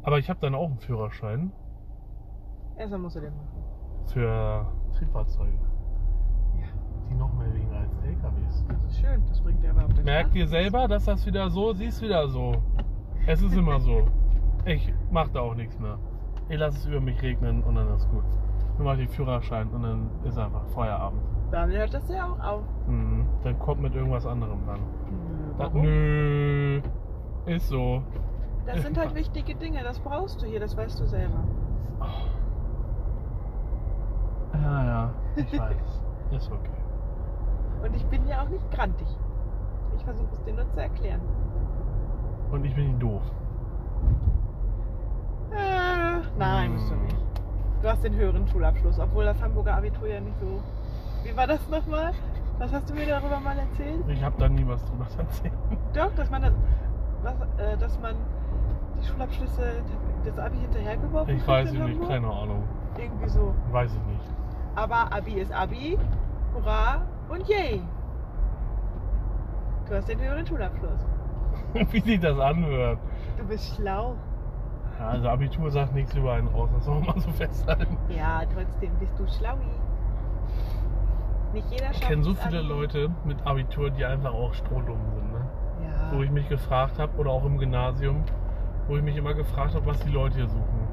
Aber 0.03 0.19
ich 0.19 0.29
habe 0.29 0.41
dann 0.41 0.55
auch 0.55 0.69
einen 0.69 0.79
Führerschein 0.79 1.53
Erstmal 2.79 3.01
musst 3.01 3.17
du 3.17 3.21
den 3.21 3.33
machen. 3.35 3.49
für 4.07 4.67
Triebfahrzeuge, 4.97 5.59
Ja. 6.59 6.67
die 7.11 7.15
noch 7.15 7.33
mehr 7.35 7.53
wiegen 7.53 7.73
als 7.75 7.93
LKWs. 8.05 8.65
Das 8.69 8.85
ist 8.93 9.01
schön, 9.01 9.23
das 9.29 9.41
bringt 9.41 9.63
dir 9.63 9.71
aber 9.71 9.85
auf 9.85 9.93
der 9.95 10.05
Merkt 10.05 10.35
ihr 10.35 10.47
selber, 10.49 10.89
dass 10.89 11.05
das 11.05 11.27
wieder 11.27 11.51
so, 11.51 11.73
siehst 11.75 12.01
wieder 12.03 12.27
so. 12.29 12.53
Es 13.27 13.43
ist 13.43 13.55
immer 13.55 13.79
so. 13.81 14.09
Ich 14.65 14.93
mach 15.11 15.29
da 15.29 15.41
auch 15.41 15.55
nichts 15.55 15.79
mehr. 15.79 15.99
Ich 16.49 16.59
lasse 16.59 16.79
es 16.79 16.87
über 16.87 17.01
mich 17.01 17.21
regnen 17.21 17.63
und 17.65 17.75
dann 17.75 17.89
ist 17.95 18.09
gut. 18.11 18.25
Dann 18.77 18.87
mache 18.87 19.03
ich 19.03 19.09
den 19.09 19.15
Führerschein 19.15 19.69
und 19.71 19.83
dann 19.83 20.11
ist 20.25 20.39
einfach 20.39 20.65
Feierabend. 20.69 21.21
Dann 21.51 21.71
hört 21.71 21.93
das 21.93 22.09
ja 22.09 22.25
auch 22.27 22.41
auf. 22.41 22.63
Mhm. 22.87 23.27
Dann 23.43 23.59
kommt 23.59 23.83
mit 23.83 23.95
irgendwas 23.95 24.25
anderem 24.27 24.59
dann. 24.67 24.79
Nö, 24.81 25.53
Da, 25.59 25.65
warum? 25.65 25.83
nö, 25.83 26.81
ist 27.47 27.69
so. 27.69 28.03
Das 28.67 28.81
sind 28.83 28.97
halt 28.97 29.15
wichtige 29.15 29.55
Dinge, 29.55 29.83
das 29.83 29.99
brauchst 30.01 30.41
du 30.41 30.47
hier, 30.47 30.61
das 30.61 30.77
weißt 30.77 30.99
du 31.01 31.07
selber. 31.07 31.45
Ja, 34.55 34.85
ja, 34.85 35.11
ich 35.37 35.59
weiß. 35.59 36.03
Ist 36.31 36.51
okay. 36.53 36.71
Und 37.83 37.95
ich 37.97 38.05
bin 38.07 38.27
ja 38.27 38.43
auch 38.43 38.49
nicht 38.49 38.71
grantig. 38.71 39.07
Ich 39.97 40.05
versuche 40.05 40.29
es 40.33 40.43
dir 40.45 40.55
nur 40.55 40.69
zu 40.71 40.81
erklären. 40.81 41.21
Und 42.51 42.65
ich 42.65 42.75
bin 42.75 42.89
nicht 42.89 43.03
doof. 43.03 43.23
Äh, 45.51 46.21
nein, 46.39 46.71
Hm. 46.71 46.75
bist 46.77 46.91
du 46.91 46.95
nicht. 46.97 47.17
Du 47.83 47.89
hast 47.89 48.03
den 48.05 48.15
höheren 48.15 48.47
Schulabschluss, 48.49 48.99
obwohl 48.99 49.25
das 49.25 49.41
Hamburger 49.43 49.77
Abitur 49.77 50.09
ja 50.09 50.21
nicht 50.21 50.39
so. 50.41 50.61
Wie 51.25 51.37
war 51.37 51.47
das 51.47 51.67
nochmal? 51.69 52.13
Was 52.59 52.73
hast 52.73 52.91
du 52.91 52.95
mir 52.95 53.07
darüber 53.07 53.39
mal 53.39 53.57
erzählt? 53.59 54.05
Ich 54.09 54.23
habe 54.23 54.35
da 54.39 54.49
nie 54.49 54.67
was 54.67 54.85
drüber 54.87 55.07
erzählt. 55.17 55.53
Doch, 55.95 56.13
dass 56.17 56.29
man 56.31 56.43
das, 56.43 56.53
was, 57.23 57.35
äh, 57.59 57.77
dass 57.77 58.01
man 58.01 58.17
die 59.01 59.07
Schulabschlüsse 59.07 59.83
das 60.25 60.39
Abi 60.39 60.57
hinterhergeworfen 60.59 61.31
Ich 61.37 61.45
kriegt 61.45 61.49
weiß 61.49 61.73
es 61.73 61.79
nicht, 61.79 62.09
keine 62.09 62.27
Ahnung. 62.29 62.65
Irgendwie 62.97 63.29
so. 63.29 63.55
Weiß 63.71 63.93
ich 63.95 64.03
nicht. 64.13 64.35
Aber 64.79 65.13
Abi 65.13 65.33
ist 65.41 65.53
Abi, 65.53 65.99
hurra 66.55 67.03
und 67.29 67.49
yay. 67.49 67.83
Du 69.89 69.95
hast 69.97 70.09
den 70.09 70.21
höheren 70.21 70.47
Schulabschluss. 70.47 71.01
Wie 71.91 72.01
sich 72.01 72.21
das 72.21 72.39
anhört. 72.39 73.01
Du 73.37 73.45
bist 73.45 73.75
schlau. 73.75 74.15
Ja, 75.01 75.09
also 75.09 75.29
Abitur 75.31 75.69
sagt 75.73 75.95
nichts 75.95 76.15
über 76.15 76.35
einen 76.35 76.49
aus, 76.55 76.71
das 76.73 76.85
soll 76.85 76.95
man 77.01 77.07
mal 77.07 77.21
so 77.21 77.31
festhalten. 77.33 77.97
Ja, 78.09 78.43
trotzdem 78.55 78.93
bist 79.01 79.19
du 79.19 79.27
schlaui. 79.27 79.59
Nicht 81.53 81.69
jeder 81.73 81.91
Ich 81.91 81.97
schafft 81.97 82.09
kenne 82.09 82.23
so 82.23 82.35
viele 82.35 82.59
Abi. 82.61 82.69
Leute 82.69 83.11
mit 83.25 83.45
Abitur, 83.45 83.91
die 83.91 84.05
einfach 84.05 84.33
auch 84.33 84.55
strohdumm 84.55 85.01
sind. 85.13 85.33
Ne? 85.33 85.41
Ja. 85.83 86.17
Wo 86.17 86.23
ich 86.23 86.31
mich 86.31 86.49
gefragt 86.49 87.01
habe, 87.01 87.17
oder 87.19 87.31
auch 87.33 87.45
im 87.45 87.59
Gymnasium, 87.59 88.23
wo 88.87 88.97
ich 88.97 89.03
mich 89.03 89.17
immer 89.17 89.35
gefragt 89.35 89.75
habe, 89.75 89.87
was 89.87 89.99
die 90.01 90.11
Leute 90.11 90.37
hier 90.37 90.49
suchen. 90.49 90.88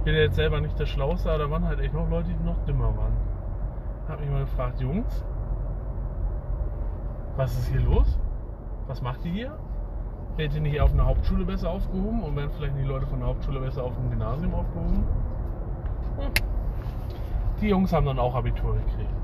Ich 0.00 0.04
bin 0.04 0.14
ja 0.14 0.22
jetzt 0.22 0.36
selber 0.36 0.62
nicht 0.62 0.78
der 0.78 0.86
Schlauste, 0.86 1.28
aber 1.28 1.40
da 1.40 1.50
waren 1.50 1.66
halt 1.66 1.78
echt 1.78 1.92
noch 1.92 2.08
Leute, 2.08 2.30
die 2.30 2.42
noch 2.42 2.56
dümmer 2.64 2.96
waren. 2.96 3.12
Hab 4.08 4.18
mich 4.18 4.30
mal 4.30 4.40
gefragt, 4.40 4.80
Jungs, 4.80 5.22
was 7.36 7.52
ist 7.52 7.68
hier 7.68 7.82
los? 7.82 8.18
Was 8.86 9.02
macht 9.02 9.22
ihr 9.26 9.30
hier? 9.30 9.58
Werdet 10.38 10.56
ihr 10.56 10.62
nicht 10.62 10.80
auf 10.80 10.94
einer 10.94 11.04
Hauptschule 11.04 11.44
besser 11.44 11.68
aufgehoben 11.68 12.22
und 12.22 12.34
werden 12.34 12.50
vielleicht 12.56 12.78
die 12.78 12.84
Leute 12.84 13.06
von 13.08 13.18
der 13.18 13.28
Hauptschule 13.28 13.60
besser 13.60 13.84
auf 13.84 13.94
dem 13.94 14.08
Gymnasium 14.08 14.54
aufgehoben? 14.54 15.04
Hm. 16.16 16.30
Die 17.60 17.68
Jungs 17.68 17.92
haben 17.92 18.06
dann 18.06 18.18
auch 18.18 18.34
Abitur 18.34 18.76
gekriegt. 18.76 19.14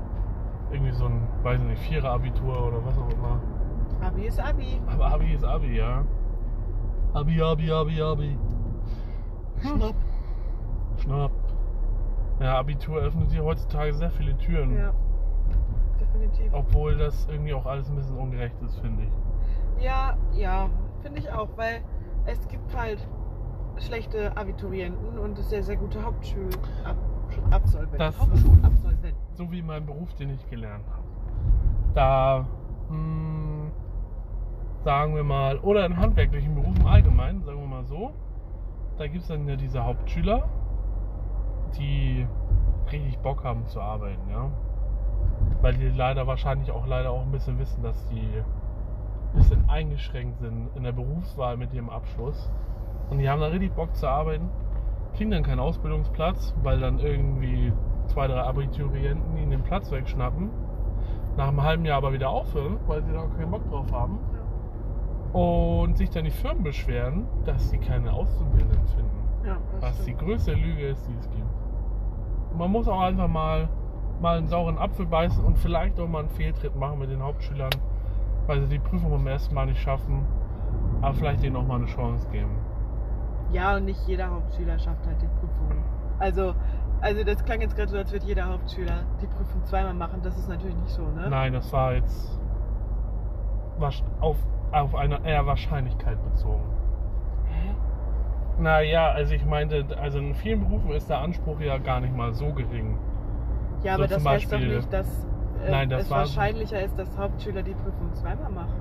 Irgendwie 0.69 0.91
so 0.91 1.05
ein, 1.05 1.27
weiß 1.41 1.59
ich 1.59 1.65
nicht, 1.65 1.81
Vierer-Abitur 1.89 2.67
oder 2.67 2.85
was 2.85 2.95
auch 2.99 3.09
immer. 3.09 3.41
Abi 4.05 4.27
ist 4.27 4.39
Abi. 4.39 4.79
Aber 4.93 5.07
Abi 5.07 5.33
ist 5.33 5.43
Abi, 5.43 5.75
ja. 5.75 6.03
Abi, 7.15 7.41
Abi, 7.41 7.71
Abi, 7.71 7.99
Abi. 7.99 8.37
Schnapp. 9.59 9.95
Schnapp. 11.07 11.31
Ja, 12.41 12.59
Abitur 12.59 12.97
öffnet 13.01 13.31
dir 13.31 13.43
heutzutage 13.43 13.93
sehr 13.93 14.11
viele 14.11 14.37
Türen. 14.37 14.77
Ja. 14.77 14.93
Definitiv. 15.99 16.53
Obwohl 16.53 16.97
das 16.97 17.27
irgendwie 17.29 17.53
auch 17.53 17.65
alles 17.65 17.89
ein 17.89 17.95
bisschen 17.95 18.17
ungerecht 18.17 18.55
ist, 18.61 18.77
finde 18.79 19.03
ich. 19.03 19.83
Ja, 19.83 20.17
ja, 20.33 20.69
finde 21.01 21.19
ich 21.19 21.31
auch, 21.31 21.47
weil 21.55 21.81
es 22.25 22.45
gibt 22.47 22.75
halt 22.77 23.07
schlechte 23.77 24.35
Abiturienten 24.35 25.17
und 25.17 25.37
sehr, 25.39 25.63
sehr 25.63 25.77
gute 25.77 26.03
Hauptschulabsolventen. 26.03 27.97
Das- 27.97 28.19
Hauptschulabsolventen. 28.19 29.17
So 29.33 29.51
wie 29.51 29.61
mein 29.61 29.85
Beruf, 29.85 30.13
den 30.15 30.31
ich 30.31 30.47
gelernt 30.49 30.85
habe. 30.89 31.03
Da, 31.93 32.45
mh, 32.89 33.71
sagen 34.83 35.15
wir 35.15 35.23
mal, 35.23 35.57
oder 35.59 35.85
in 35.85 35.97
handwerklichen 35.97 36.55
Berufen 36.55 36.85
allgemein, 36.85 37.41
sagen 37.43 37.59
wir 37.61 37.67
mal 37.67 37.85
so, 37.85 38.11
da 38.97 39.05
gibt 39.07 39.21
es 39.21 39.27
dann 39.27 39.47
ja 39.47 39.55
diese 39.55 39.83
Hauptschüler, 39.83 40.43
die 41.77 42.27
richtig 42.91 43.17
Bock 43.19 43.43
haben 43.43 43.65
zu 43.65 43.81
arbeiten, 43.81 44.29
ja. 44.29 44.49
Weil 45.61 45.73
die 45.73 45.89
leider 45.89 46.27
wahrscheinlich 46.27 46.71
auch 46.71 46.85
leider 46.87 47.11
auch 47.11 47.21
ein 47.21 47.31
bisschen 47.31 47.59
wissen, 47.59 47.83
dass 47.83 48.07
die 48.07 48.41
ein 49.33 49.37
bisschen 49.39 49.69
eingeschränkt 49.69 50.39
sind 50.39 50.69
in 50.75 50.83
der 50.83 50.91
Berufswahl 50.91 51.57
mit 51.57 51.73
ihrem 51.73 51.89
Abschluss. 51.89 52.49
Und 53.09 53.19
die 53.19 53.29
haben 53.29 53.41
da 53.41 53.47
richtig 53.47 53.73
Bock 53.73 53.95
zu 53.95 54.07
arbeiten, 54.07 54.49
kriegen 55.15 55.31
dann 55.31 55.43
keinen 55.43 55.59
Ausbildungsplatz, 55.59 56.53
weil 56.63 56.79
dann 56.79 56.99
irgendwie 56.99 57.71
zwei, 58.07 58.27
drei 58.27 58.41
Abiturienten 58.41 59.37
ihnen 59.37 59.51
den 59.51 59.63
Platz 59.63 59.91
wegschnappen. 59.91 60.49
Nach 61.35 61.49
einem 61.49 61.61
halben 61.61 61.85
Jahr 61.85 61.97
aber 61.97 62.13
wieder 62.13 62.29
aufhören, 62.29 62.77
weil 62.87 63.03
sie 63.03 63.13
da 63.13 63.25
keinen 63.37 63.51
Bock 63.51 63.67
drauf 63.69 63.91
haben. 63.91 64.19
Und 65.33 65.97
sich 65.97 66.09
dann 66.09 66.23
die 66.23 66.31
Firmen 66.31 66.63
beschweren, 66.63 67.27
dass 67.45 67.69
sie 67.69 67.77
keine 67.77 68.11
Auszubildenden 68.13 68.87
finden. 68.87 69.17
Ja, 69.45 69.57
Was 69.81 69.97
die 69.97 70.13
stimmt. 70.13 70.19
größte 70.19 70.53
Lüge 70.53 70.87
ist, 70.87 71.07
die 71.07 71.13
es 71.13 71.29
gibt. 71.29 71.43
Man 72.55 72.71
muss 72.71 72.87
auch 72.87 73.01
einfach 73.01 73.27
mal, 73.27 73.69
mal 74.21 74.37
einen 74.37 74.47
sauren 74.47 74.77
Apfel 74.77 75.05
beißen 75.05 75.43
und 75.43 75.57
vielleicht 75.57 75.99
auch 75.99 76.07
mal 76.07 76.19
einen 76.19 76.29
Fehltritt 76.29 76.75
machen 76.75 76.99
mit 76.99 77.09
den 77.09 77.21
Hauptschülern, 77.21 77.71
weil 78.47 78.61
sie 78.61 78.67
die 78.67 78.79
Prüfung 78.79 79.11
beim 79.11 79.27
ersten 79.27 79.53
Mal 79.53 79.67
nicht 79.67 79.81
schaffen, 79.81 80.25
aber 81.01 81.13
vielleicht 81.13 81.43
denen 81.43 81.55
auch 81.55 81.65
mal 81.65 81.75
eine 81.75 81.85
Chance 81.85 82.27
geben. 82.29 82.57
Ja, 83.51 83.75
und 83.77 83.85
nicht 83.85 83.99
jeder 84.07 84.29
Hauptschüler 84.29 84.77
schafft 84.79 85.05
halt 85.05 85.21
die 85.21 85.27
Prüfung. 85.39 85.83
Also, 86.19 86.53
also 86.99 87.23
das 87.23 87.43
klang 87.45 87.61
jetzt 87.61 87.75
gerade 87.75 87.89
so, 87.89 87.97
als 87.97 88.11
würde 88.11 88.25
jeder 88.25 88.47
Hauptschüler 88.47 89.03
die 89.21 89.27
Prüfung 89.27 89.63
zweimal 89.63 89.93
machen. 89.93 90.21
Das 90.23 90.37
ist 90.37 90.49
natürlich 90.49 90.75
nicht 90.77 90.89
so, 90.89 91.03
ne? 91.03 91.29
Nein, 91.29 91.53
das 91.53 91.71
war 91.71 91.93
jetzt 91.93 92.39
auf, 94.19 94.35
auf 94.71 94.95
eine 94.95 95.23
eher 95.25 95.45
Wahrscheinlichkeit 95.45 96.17
bezogen. 96.23 96.63
Hä? 97.45 97.75
Naja, 98.59 99.11
also 99.11 99.33
ich 99.33 99.45
meinte, 99.45 99.85
also 100.01 100.19
in 100.19 100.33
vielen 100.35 100.61
Berufen 100.61 100.91
ist 100.91 101.09
der 101.09 101.19
Anspruch 101.19 101.59
ja 101.59 101.77
gar 101.77 101.99
nicht 101.99 102.15
mal 102.15 102.33
so 102.33 102.51
gering. 102.53 102.97
Ja, 103.83 103.95
So 103.95 104.03
aber 104.03 104.07
das 104.07 104.25
heißt 104.25 104.51
doch 104.51 104.59
nicht, 104.59 104.91
dass 104.91 105.07
äh, 105.63 105.71
Nein, 105.71 105.89
das 105.89 106.03
es 106.03 106.09
wahrscheinlicher 106.09 106.81
ist, 106.81 106.97
dass 106.97 107.15
Hauptschüler 107.17 107.61
die 107.63 107.73
Prüfung 107.73 108.13
zweimal 108.13 108.51
machen. 108.51 108.73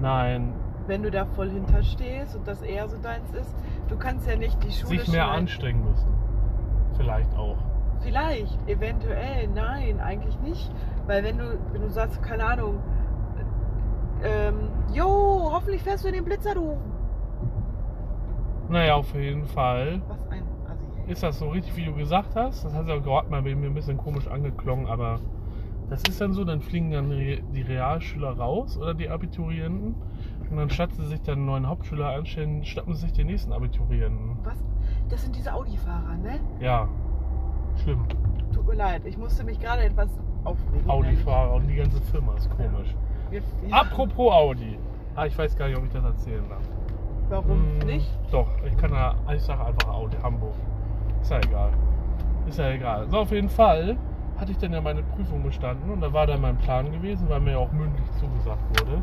Nein, 0.00 0.52
Wenn 0.86 1.02
du 1.02 1.10
da 1.10 1.24
voll 1.24 1.50
hinterstehst 1.50 2.36
und 2.36 2.46
das 2.46 2.60
eher 2.62 2.88
so 2.88 2.96
deins 3.00 3.32
ist, 3.32 3.54
du 3.88 3.96
kannst 3.96 4.28
ja 4.28 4.36
nicht 4.36 4.62
die 4.64 4.70
Schule 4.72 4.98
sich 5.00 5.12
mehr 5.12 5.28
anstrengen 5.28 5.84
müssen. 5.84 6.12
Vielleicht 6.96 7.34
auch. 7.36 7.56
Vielleicht, 8.00 8.68
eventuell, 8.68 9.48
nein, 9.48 10.00
eigentlich 10.00 10.38
nicht. 10.40 10.70
Weil 11.06 11.24
wenn 11.24 11.38
du, 11.38 11.58
wenn 11.72 11.82
du 11.82 11.88
sagst, 11.88 12.22
keine 12.22 12.44
Ahnung, 12.44 12.80
ähm, 14.22 14.68
jo, 14.92 15.50
hoffentlich 15.52 15.82
fährst 15.82 16.04
du 16.04 16.08
in 16.08 16.14
den 16.14 16.24
Blitzer, 16.24 16.54
du. 16.54 16.76
Naja, 18.68 18.94
auf 18.94 19.14
jeden 19.14 19.44
Fall. 19.46 20.00
Was 20.08 20.26
ein 20.30 20.42
Assi, 20.66 20.86
ey. 21.06 21.12
ist 21.12 21.22
das 21.22 21.38
so 21.38 21.48
richtig, 21.50 21.76
wie 21.76 21.84
du 21.84 21.94
gesagt 21.94 22.34
hast. 22.34 22.64
Das 22.64 22.74
hat 22.74 22.88
ja 22.88 22.98
gerade 22.98 23.28
mal 23.30 23.42
bei 23.42 23.54
mir 23.54 23.66
ein 23.66 23.74
bisschen 23.74 23.96
komisch 23.98 24.26
angeklungen, 24.28 24.86
aber 24.86 25.20
das 25.90 26.02
ist 26.08 26.20
dann 26.20 26.32
so, 26.32 26.44
dann 26.44 26.60
fliegen 26.62 26.90
dann 26.92 27.10
re- 27.12 27.42
die 27.54 27.62
Realschüler 27.62 28.36
raus 28.38 28.78
oder 28.78 28.94
die 28.94 29.08
Abiturienten 29.10 29.94
und 30.50 30.56
dann 30.56 30.70
statt 30.70 30.90
sie 30.94 31.04
sich 31.06 31.20
dann 31.22 31.36
einen 31.38 31.46
neuen 31.46 31.68
Hauptschüler 31.68 32.08
anstellen, 32.14 32.64
schnappen 32.64 32.94
sie 32.94 33.02
sich 33.02 33.12
den 33.12 33.26
nächsten 33.26 33.52
Abiturienten. 33.52 34.38
Was? 34.44 34.64
Das 35.10 35.22
sind 35.22 35.36
diese 35.36 35.52
Audi-Fahrer, 35.52 36.16
ne? 36.22 36.40
Ja, 36.60 36.88
schlimm. 37.82 38.04
Tut 38.54 38.66
mir 38.66 38.74
leid, 38.74 39.02
ich 39.04 39.18
musste 39.18 39.44
mich 39.44 39.60
gerade 39.60 39.82
etwas 39.82 40.08
aufregen. 40.44 40.88
Audi-Fahrer 40.88 41.54
und 41.54 41.66
die 41.68 41.74
ganze 41.76 42.00
Firma 42.02 42.34
ist 42.34 42.48
komisch. 42.50 42.94
Wir- 43.30 43.42
ja, 43.68 43.76
Apropos 43.82 44.32
Audi. 44.32 44.78
Ah, 45.16 45.26
ich 45.26 45.36
weiß 45.36 45.56
gar 45.56 45.68
nicht, 45.68 45.76
ob 45.76 45.84
ich 45.84 45.92
das 45.92 46.04
erzählen 46.04 46.42
darf. 46.48 46.62
Warum 47.28 47.80
Hm, 47.80 47.86
nicht? 47.86 48.10
Doch, 48.30 48.48
ich 48.64 48.76
kann 48.76 48.90
da, 48.90 49.14
ich 49.32 49.42
sage 49.42 49.64
einfach 49.64 49.88
Audi, 49.88 50.16
Hamburg. 50.22 50.54
Ist 51.20 51.30
ja 51.30 51.38
egal. 51.38 51.70
Ist 52.46 52.58
ja 52.58 52.70
egal. 52.70 53.08
So, 53.08 53.18
auf 53.18 53.30
jeden 53.30 53.48
Fall 53.48 53.96
hatte 54.38 54.52
ich 54.52 54.58
dann 54.58 54.72
ja 54.72 54.80
meine 54.80 55.02
Prüfung 55.02 55.42
bestanden 55.42 55.90
und 55.90 56.00
da 56.00 56.12
war 56.12 56.26
dann 56.26 56.40
mein 56.40 56.58
Plan 56.58 56.90
gewesen, 56.90 57.28
weil 57.28 57.40
mir 57.40 57.52
ja 57.52 57.58
auch 57.58 57.72
mündlich 57.72 58.10
zugesagt 58.20 58.62
wurde, 58.80 59.02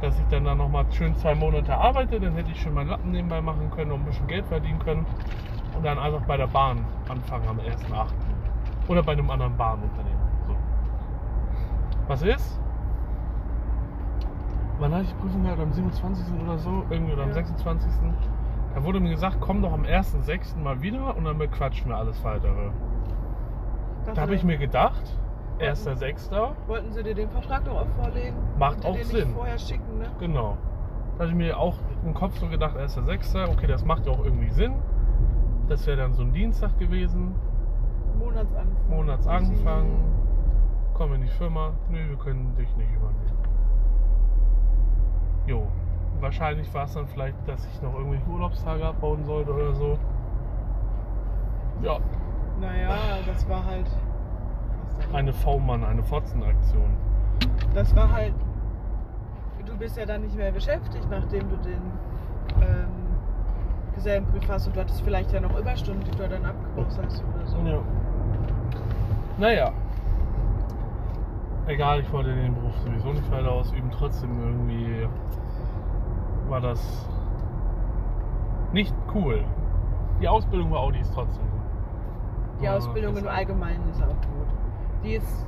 dass 0.00 0.18
ich 0.18 0.26
dann 0.28 0.44
da 0.44 0.54
nochmal 0.54 0.84
schön 0.92 1.14
zwei 1.16 1.34
Monate 1.34 1.76
arbeite, 1.76 2.20
dann 2.20 2.34
hätte 2.34 2.50
ich 2.52 2.60
schon 2.60 2.74
meinen 2.74 2.90
Lappen 2.90 3.10
nebenbei 3.10 3.40
machen 3.40 3.70
können 3.74 3.90
und 3.90 4.00
ein 4.00 4.06
bisschen 4.06 4.26
Geld 4.28 4.46
verdienen 4.46 4.78
können 4.78 5.06
und 5.76 5.84
dann 5.84 5.98
einfach 5.98 6.20
bei 6.22 6.36
der 6.36 6.46
Bahn 6.46 6.84
anfangen 7.08 7.48
am 7.48 7.58
1.8. 7.58 8.06
Oder 8.88 9.02
bei 9.02 9.12
einem 9.12 9.28
anderen 9.30 9.56
Bahnunternehmen. 9.56 10.18
So. 10.46 10.54
Was 12.06 12.22
ist? 12.22 12.60
Wann 14.78 14.92
hatte 14.92 15.04
ich 15.04 15.18
Prüfung 15.18 15.42
gehabt? 15.42 15.60
Am 15.60 15.72
27. 15.72 16.24
oder 16.42 16.58
so? 16.58 16.84
Irgendwie 16.90 17.12
oder 17.12 17.22
am 17.22 17.28
Ja. 17.30 17.34
26. 17.34 17.90
Da 18.74 18.84
wurde 18.84 19.00
mir 19.00 19.10
gesagt, 19.10 19.38
komm 19.40 19.62
doch 19.62 19.72
am 19.72 19.82
1.6. 19.84 20.56
mal 20.58 20.80
wieder 20.82 21.16
und 21.16 21.24
dann 21.24 21.38
bequatschen 21.38 21.88
wir 21.90 21.96
alles 21.96 22.22
weitere. 22.22 22.70
Das 24.04 24.14
Da 24.14 24.22
habe 24.22 24.34
ich 24.34 24.44
mir 24.44 24.56
gedacht, 24.56 25.02
1.6. 25.58 26.54
Wollten 26.68 26.92
sie 26.92 27.02
dir 27.02 27.14
den 27.14 27.28
Vertrag 27.30 27.66
noch 27.66 27.80
auch 27.80 27.88
vorlegen? 28.00 28.36
Macht 28.58 28.84
auch 28.86 28.96
Sinn. 28.98 29.34
Vorher 29.34 29.58
schicken, 29.58 29.98
ne? 29.98 30.06
Genau. 30.20 30.56
Da 31.16 31.24
hatte 31.24 31.30
ich 31.32 31.36
mir 31.38 31.58
auch 31.58 31.74
im 32.04 32.14
Kopf 32.14 32.38
so 32.38 32.46
gedacht, 32.46 32.76
1.6. 32.76 33.48
Okay, 33.50 33.66
das 33.66 33.84
macht 33.84 34.06
ja 34.06 34.12
auch 34.12 34.24
irgendwie 34.24 34.50
Sinn. 34.50 34.74
Das 35.68 35.84
wäre 35.86 35.96
dann 35.96 36.14
so 36.14 36.22
ein 36.22 36.32
Dienstag 36.32 36.78
gewesen. 36.78 37.34
Monatsanfang. 38.18 38.88
Monatsanfang. 38.88 39.86
Komm 40.94 41.14
in 41.14 41.22
die 41.22 41.28
Firma. 41.28 41.72
Nö, 41.90 41.98
wir 42.08 42.16
können 42.16 42.54
dich 42.56 42.74
nicht 42.76 42.90
übernehmen. 42.94 43.37
Jo. 45.48 45.66
Wahrscheinlich 46.20 46.72
war 46.74 46.84
es 46.84 46.94
dann 46.94 47.06
vielleicht, 47.06 47.36
dass 47.46 47.64
ich 47.66 47.80
noch 47.82 47.94
irgendwelche 47.94 48.26
Urlaubstage 48.26 48.84
abbauen 48.84 49.24
sollte 49.24 49.52
oder 49.54 49.72
so. 49.74 49.98
Ja, 51.82 51.98
Naja, 52.60 52.96
das 53.26 53.48
war 53.48 53.64
halt. 53.64 53.86
eine 55.12 55.32
V-Mann, 55.32 55.84
eine 55.84 56.02
Fotzenaktion. 56.02 56.90
Das 57.74 57.94
war 57.94 58.10
halt. 58.12 58.34
Du 59.64 59.76
bist 59.76 59.96
ja 59.96 60.06
dann 60.06 60.22
nicht 60.22 60.36
mehr 60.36 60.50
beschäftigt, 60.50 61.06
nachdem 61.10 61.48
du 61.50 61.56
den 61.58 61.80
ähm, 62.62 62.88
Gesellenbrief 63.94 64.48
hast 64.48 64.66
und 64.66 64.74
du 64.76 64.80
hattest 64.80 65.02
vielleicht 65.02 65.30
ja 65.32 65.40
noch 65.40 65.56
Überstunden, 65.58 66.02
die 66.04 66.10
du 66.10 66.28
dann 66.28 66.44
abgebaut 66.44 66.86
hast 67.04 67.22
oder 67.36 67.46
so. 67.46 67.58
Ja. 67.58 67.78
Naja. 69.38 69.72
Egal, 71.68 72.00
ich 72.00 72.10
wollte 72.10 72.34
den 72.34 72.54
Beruf 72.54 72.74
sowieso 72.78 73.12
nicht 73.12 73.30
weiter 73.30 73.52
ausüben. 73.52 73.90
Trotzdem 73.90 74.40
irgendwie 74.40 75.06
war 76.48 76.62
das 76.62 77.06
nicht 78.72 78.94
cool. 79.14 79.44
Die 80.18 80.28
Ausbildung 80.28 80.70
bei 80.70 80.76
Audi 80.78 80.98
ist 80.98 81.12
trotzdem 81.12 81.42
gut. 81.42 81.60
Die 82.62 82.68
Ausbildung 82.68 83.16
im 83.18 83.28
Allgemeinen 83.28 83.86
ist 83.90 84.02
auch 84.02 84.08
gut. 84.08 84.48
Die 85.04 85.12
ist, 85.12 85.46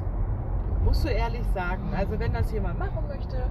musst 0.84 1.04
du 1.04 1.08
ehrlich 1.08 1.44
sagen, 1.54 1.90
also 1.96 2.18
wenn 2.18 2.34
das 2.34 2.52
jemand 2.52 2.78
machen 2.78 3.02
möchte, 3.08 3.50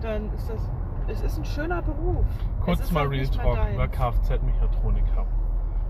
dann 0.00 0.32
ist 0.32 0.48
das, 0.48 0.70
es 1.08 1.22
ist 1.22 1.38
ein 1.38 1.44
schöner 1.44 1.82
Beruf. 1.82 2.24
Kurz 2.60 2.90
mal 2.92 3.08
Retalk 3.08 3.56
deins. 3.56 3.74
über 3.74 3.88
Kfz-Mechatroniker. 3.88 5.26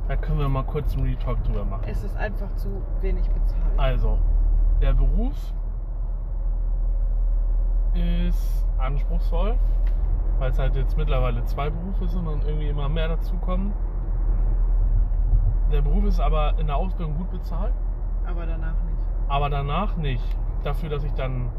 Da 0.08 0.16
können 0.16 0.38
wir 0.38 0.48
mal 0.48 0.64
kurz 0.64 0.96
einen 0.96 1.04
Retalk 1.04 1.44
drüber 1.44 1.64
machen. 1.64 1.84
Es 1.86 2.02
ist 2.02 2.16
einfach 2.16 2.54
zu 2.56 2.68
wenig 3.02 3.28
bezahlt. 3.28 3.78
Also, 3.78 4.18
der 4.80 4.94
Beruf 4.94 5.34
ist 7.96 8.66
anspruchsvoll, 8.78 9.56
weil 10.38 10.50
es 10.50 10.58
halt 10.58 10.76
jetzt 10.76 10.96
mittlerweile 10.96 11.44
zwei 11.44 11.70
Berufe 11.70 12.08
sind 12.08 12.26
und 12.26 12.44
irgendwie 12.44 12.68
immer 12.68 12.88
mehr 12.88 13.08
dazukommen. 13.08 13.72
Der 15.72 15.82
Beruf 15.82 16.04
ist 16.04 16.20
aber 16.20 16.54
in 16.58 16.66
der 16.66 16.76
Ausbildung 16.76 17.16
gut 17.16 17.30
bezahlt, 17.30 17.74
Aber 18.26 18.46
danach 18.46 18.74
nicht. 18.84 18.98
aber 19.28 19.50
danach 19.50 19.96
nicht. 19.96 20.24
Dafür, 20.62 20.88
dass 20.90 21.04
ich 21.04 21.12
dann 21.14 21.50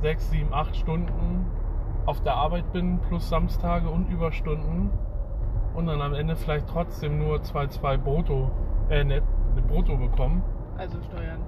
sechs, 0.00 0.30
sieben, 0.30 0.52
acht 0.52 0.76
Stunden 0.76 1.46
auf 2.06 2.20
der 2.20 2.34
Arbeit 2.34 2.72
bin, 2.72 3.00
plus 3.00 3.28
Samstage 3.28 3.88
und 3.88 4.08
Überstunden 4.10 4.90
und 5.74 5.86
dann 5.86 6.02
am 6.02 6.14
Ende 6.14 6.36
vielleicht 6.36 6.68
trotzdem 6.68 7.18
nur 7.18 7.38
2,2 7.38 7.98
brutto, 7.98 8.50
äh, 8.90 9.02
net, 9.02 9.24
brutto 9.68 9.96
bekommen. 9.96 10.42
Also 10.76 11.00
Steuern 11.02 11.40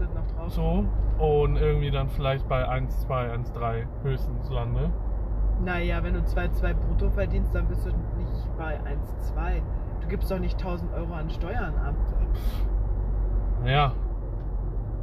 sind 0.00 0.14
noch 0.14 0.26
drauf. 0.26 0.52
so 0.52 0.84
und 1.18 1.56
irgendwie 1.56 1.90
dann 1.90 2.08
vielleicht 2.08 2.48
bei 2.48 2.68
1, 2.68 3.00
2, 3.00 3.32
1, 3.32 3.52
3 3.52 3.86
höchstens 4.02 4.50
lande. 4.50 4.90
Naja, 5.64 6.02
wenn 6.02 6.14
du 6.14 6.20
2,2 6.20 6.74
brutto 6.74 7.10
verdienst, 7.10 7.54
dann 7.54 7.66
bist 7.66 7.84
du 7.86 7.90
nicht 7.90 8.56
bei 8.56 8.76
1,2. 8.80 9.60
Du 10.00 10.08
gibst 10.08 10.30
doch 10.30 10.38
nicht 10.38 10.58
1000 10.58 10.92
Euro 10.94 11.12
an 11.12 11.28
Steuern 11.30 11.74
ab. 11.76 11.94
Naja, 13.62 13.92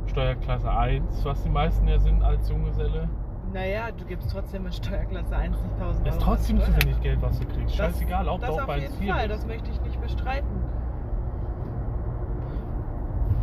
Steuerklasse 0.08 0.72
1, 0.72 1.24
was 1.26 1.44
die 1.44 1.50
meisten 1.50 1.88
ja 1.88 2.00
sind 2.00 2.24
als 2.24 2.50
Junggeselle. 2.50 3.08
Naja, 3.54 3.92
du 3.96 4.04
gibst 4.06 4.32
trotzdem 4.32 4.66
in 4.66 4.72
Steuerklasse 4.72 5.36
1 5.38 5.62
nicht 5.62 5.74
1000 5.76 5.82
Euro. 5.86 6.04
Das 6.06 6.16
ist 6.16 6.22
trotzdem 6.24 6.60
zu 6.60 6.76
wenig 6.84 7.00
Geld, 7.02 7.22
was 7.22 7.40
du 7.40 7.46
kriegst. 7.46 7.78
Das- 7.80 7.86
Scheißegal, 7.94 8.28
ob 8.28 8.42
das 8.42 8.50
auch 8.50 8.60
auf 8.62 8.66
bei 8.66 8.80
jeden 8.80 8.94
1,4 8.94 9.14
Fall, 9.14 9.28
bist. 9.28 9.40
das 9.40 9.48
möchte 9.48 9.70
ich 9.72 9.82
nicht 9.82 10.02
bestreiten. 10.02 10.64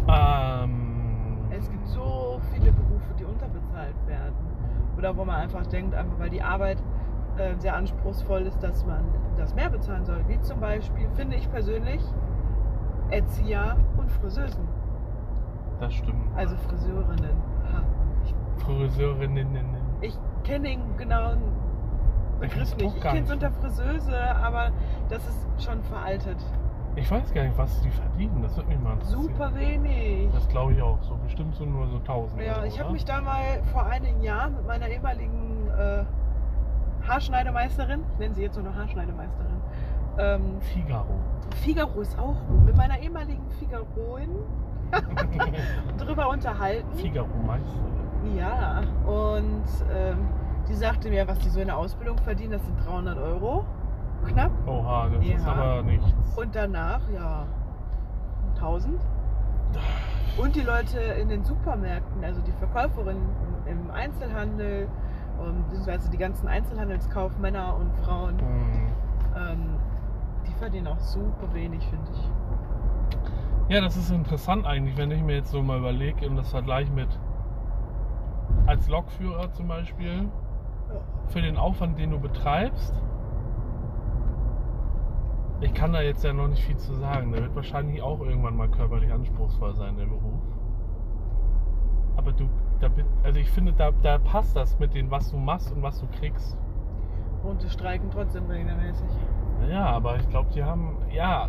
Ähm, 0.08 1.38
Es 1.50 1.70
gibt 1.70 1.86
so 1.86 2.40
viele 2.52 2.72
Berufe, 2.72 3.14
die 3.18 3.24
unterbezahlt 3.24 3.94
werden. 4.06 4.34
Oder 5.04 5.18
wo 5.18 5.24
man 5.26 5.36
einfach 5.36 5.66
denkt, 5.66 5.94
einfach 5.94 6.18
weil 6.18 6.30
die 6.30 6.40
Arbeit 6.40 6.82
äh, 7.36 7.54
sehr 7.58 7.76
anspruchsvoll 7.76 8.40
ist, 8.46 8.62
dass 8.62 8.86
man 8.86 9.04
das 9.36 9.54
mehr 9.54 9.68
bezahlen 9.68 10.06
soll. 10.06 10.24
Wie 10.28 10.40
zum 10.40 10.60
Beispiel, 10.60 11.06
finde 11.10 11.36
ich 11.36 11.50
persönlich, 11.50 12.00
Erzieher 13.10 13.76
und 13.98 14.10
Friseusen. 14.10 14.66
das 15.78 15.92
stimmt. 15.92 16.24
Also 16.34 16.56
Friseurinnen. 16.56 17.36
Ha. 17.70 17.82
Ich, 18.24 18.64
Friseurinnen. 18.64 19.66
ich 20.00 20.18
kenne 20.42 20.68
den 20.70 20.96
genauen 20.96 21.42
Ich 22.40 22.48
Begriff 22.48 22.74
nicht. 22.78 22.96
Ich 22.96 23.02
kenne 23.02 23.26
es 23.26 23.30
unter 23.30 23.50
Friseuse, 23.50 24.18
aber 24.36 24.70
das 25.10 25.28
ist 25.28 25.46
schon 25.62 25.82
veraltet. 25.82 26.38
Ich 26.96 27.10
weiß 27.10 27.34
gar 27.34 27.42
nicht, 27.42 27.58
was 27.58 27.80
die 27.80 27.90
verdienen. 27.90 28.40
Das 28.42 28.56
wird 28.56 28.68
mich 28.68 28.78
mal 28.78 28.92
interessieren. 28.92 29.22
Super 29.22 29.54
wenig. 29.54 30.28
Das 30.32 30.48
glaube 30.48 30.74
ich 30.74 30.82
auch. 30.82 31.02
So 31.02 31.16
bestimmt 31.16 31.54
so 31.56 31.64
nur 31.64 31.88
so 31.88 31.96
1000. 31.96 32.40
Ja, 32.40 32.56
Euro, 32.56 32.66
ich 32.66 32.80
habe 32.80 32.92
mich 32.92 33.04
da 33.04 33.20
mal 33.20 33.62
vor 33.72 33.86
einigen 33.86 34.22
Jahren 34.22 34.54
mit 34.54 34.66
meiner 34.66 34.88
ehemaligen 34.88 35.68
äh, 35.76 36.04
Haarschneidemeisterin, 37.06 38.02
ich 38.12 38.18
nenne 38.18 38.34
sie 38.34 38.42
jetzt 38.42 38.56
nur 38.56 38.64
noch 38.64 38.74
Haarschneidemeisterin, 38.76 39.60
ähm, 40.18 40.60
Figaro. 40.60 41.18
Figaro 41.62 42.00
ist 42.00 42.18
auch 42.18 42.36
gut, 42.48 42.64
mit 42.64 42.76
meiner 42.76 42.98
ehemaligen 42.98 43.44
Figaroin 43.58 44.30
drüber 45.98 46.28
unterhalten. 46.28 46.94
Figaro 46.94 47.28
Meister. 47.46 47.68
Ja, 48.38 48.82
und 49.04 49.64
ähm, 49.92 50.28
die 50.68 50.74
sagte 50.74 51.10
mir, 51.10 51.28
was 51.28 51.38
die 51.40 51.50
so 51.50 51.60
in 51.60 51.66
der 51.66 51.76
Ausbildung 51.76 52.16
verdienen, 52.18 52.52
das 52.52 52.64
sind 52.64 52.76
300 52.86 53.18
Euro, 53.18 53.66
knapp. 54.24 54.50
Oha, 54.66 55.08
das 55.08 55.24
ist 55.24 55.44
Ja. 55.46 55.52
aber 55.52 55.82
nichts. 55.82 56.36
Und 56.36 56.54
danach, 56.54 57.00
ja, 57.14 57.46
1000. 58.56 59.00
Und 60.40 60.56
die 60.56 60.62
Leute 60.62 60.98
in 60.98 61.28
den 61.28 61.44
Supermärkten, 61.44 62.24
also 62.24 62.40
die 62.42 62.52
Verkäuferinnen 62.52 63.28
im 63.66 63.90
Einzelhandel, 63.90 64.88
und 65.38 65.64
beziehungsweise 65.68 66.10
die 66.10 66.16
ganzen 66.18 66.46
Einzelhandelskaufmänner 66.48 67.76
und 67.76 67.92
Frauen, 68.04 68.38
Hm. 68.38 68.92
ähm, 69.36 69.76
die 70.46 70.52
verdienen 70.54 70.86
auch 70.88 70.98
super 71.00 71.52
wenig, 71.52 71.84
finde 71.88 72.10
ich. 72.12 72.30
Ja, 73.68 73.80
das 73.80 73.96
ist 73.96 74.10
interessant 74.10 74.66
eigentlich, 74.66 74.96
wenn 74.96 75.10
ich 75.10 75.22
mir 75.22 75.36
jetzt 75.36 75.50
so 75.50 75.62
mal 75.62 75.78
überlege 75.78 76.28
und 76.28 76.36
das 76.36 76.50
vergleiche 76.50 76.92
mit 76.92 77.08
als 78.66 78.88
Lokführer 78.88 79.50
zum 79.52 79.68
Beispiel, 79.68 80.28
für 81.28 81.40
den 81.42 81.56
Aufwand, 81.56 81.98
den 81.98 82.10
du 82.10 82.18
betreibst. 82.20 82.94
Ich 85.64 85.72
kann 85.72 85.94
da 85.94 86.02
jetzt 86.02 86.22
ja 86.22 86.34
noch 86.34 86.48
nicht 86.48 86.62
viel 86.62 86.76
zu 86.76 86.94
sagen. 86.94 87.32
Der 87.32 87.40
wird 87.40 87.56
wahrscheinlich 87.56 88.02
auch 88.02 88.20
irgendwann 88.20 88.54
mal 88.54 88.68
körperlich 88.68 89.10
anspruchsvoll 89.10 89.74
sein, 89.74 89.96
der 89.96 90.04
Beruf. 90.04 90.42
Aber 92.16 92.32
du, 92.32 92.50
da, 92.80 92.90
also 93.22 93.40
ich 93.40 93.50
finde, 93.50 93.72
da, 93.72 93.90
da 94.02 94.18
passt 94.18 94.54
das 94.54 94.78
mit 94.78 94.94
dem, 94.94 95.10
was 95.10 95.30
du 95.30 95.38
machst 95.38 95.72
und 95.72 95.82
was 95.82 95.98
du 96.00 96.06
kriegst. 96.18 96.58
Und 97.42 97.62
die 97.62 97.70
streiken 97.70 98.10
trotzdem 98.10 98.44
regelmäßig. 98.46 99.08
Ja, 99.70 99.86
aber 99.86 100.16
ich 100.16 100.28
glaube, 100.28 100.50
die 100.54 100.62
haben, 100.62 100.98
ja, 101.10 101.48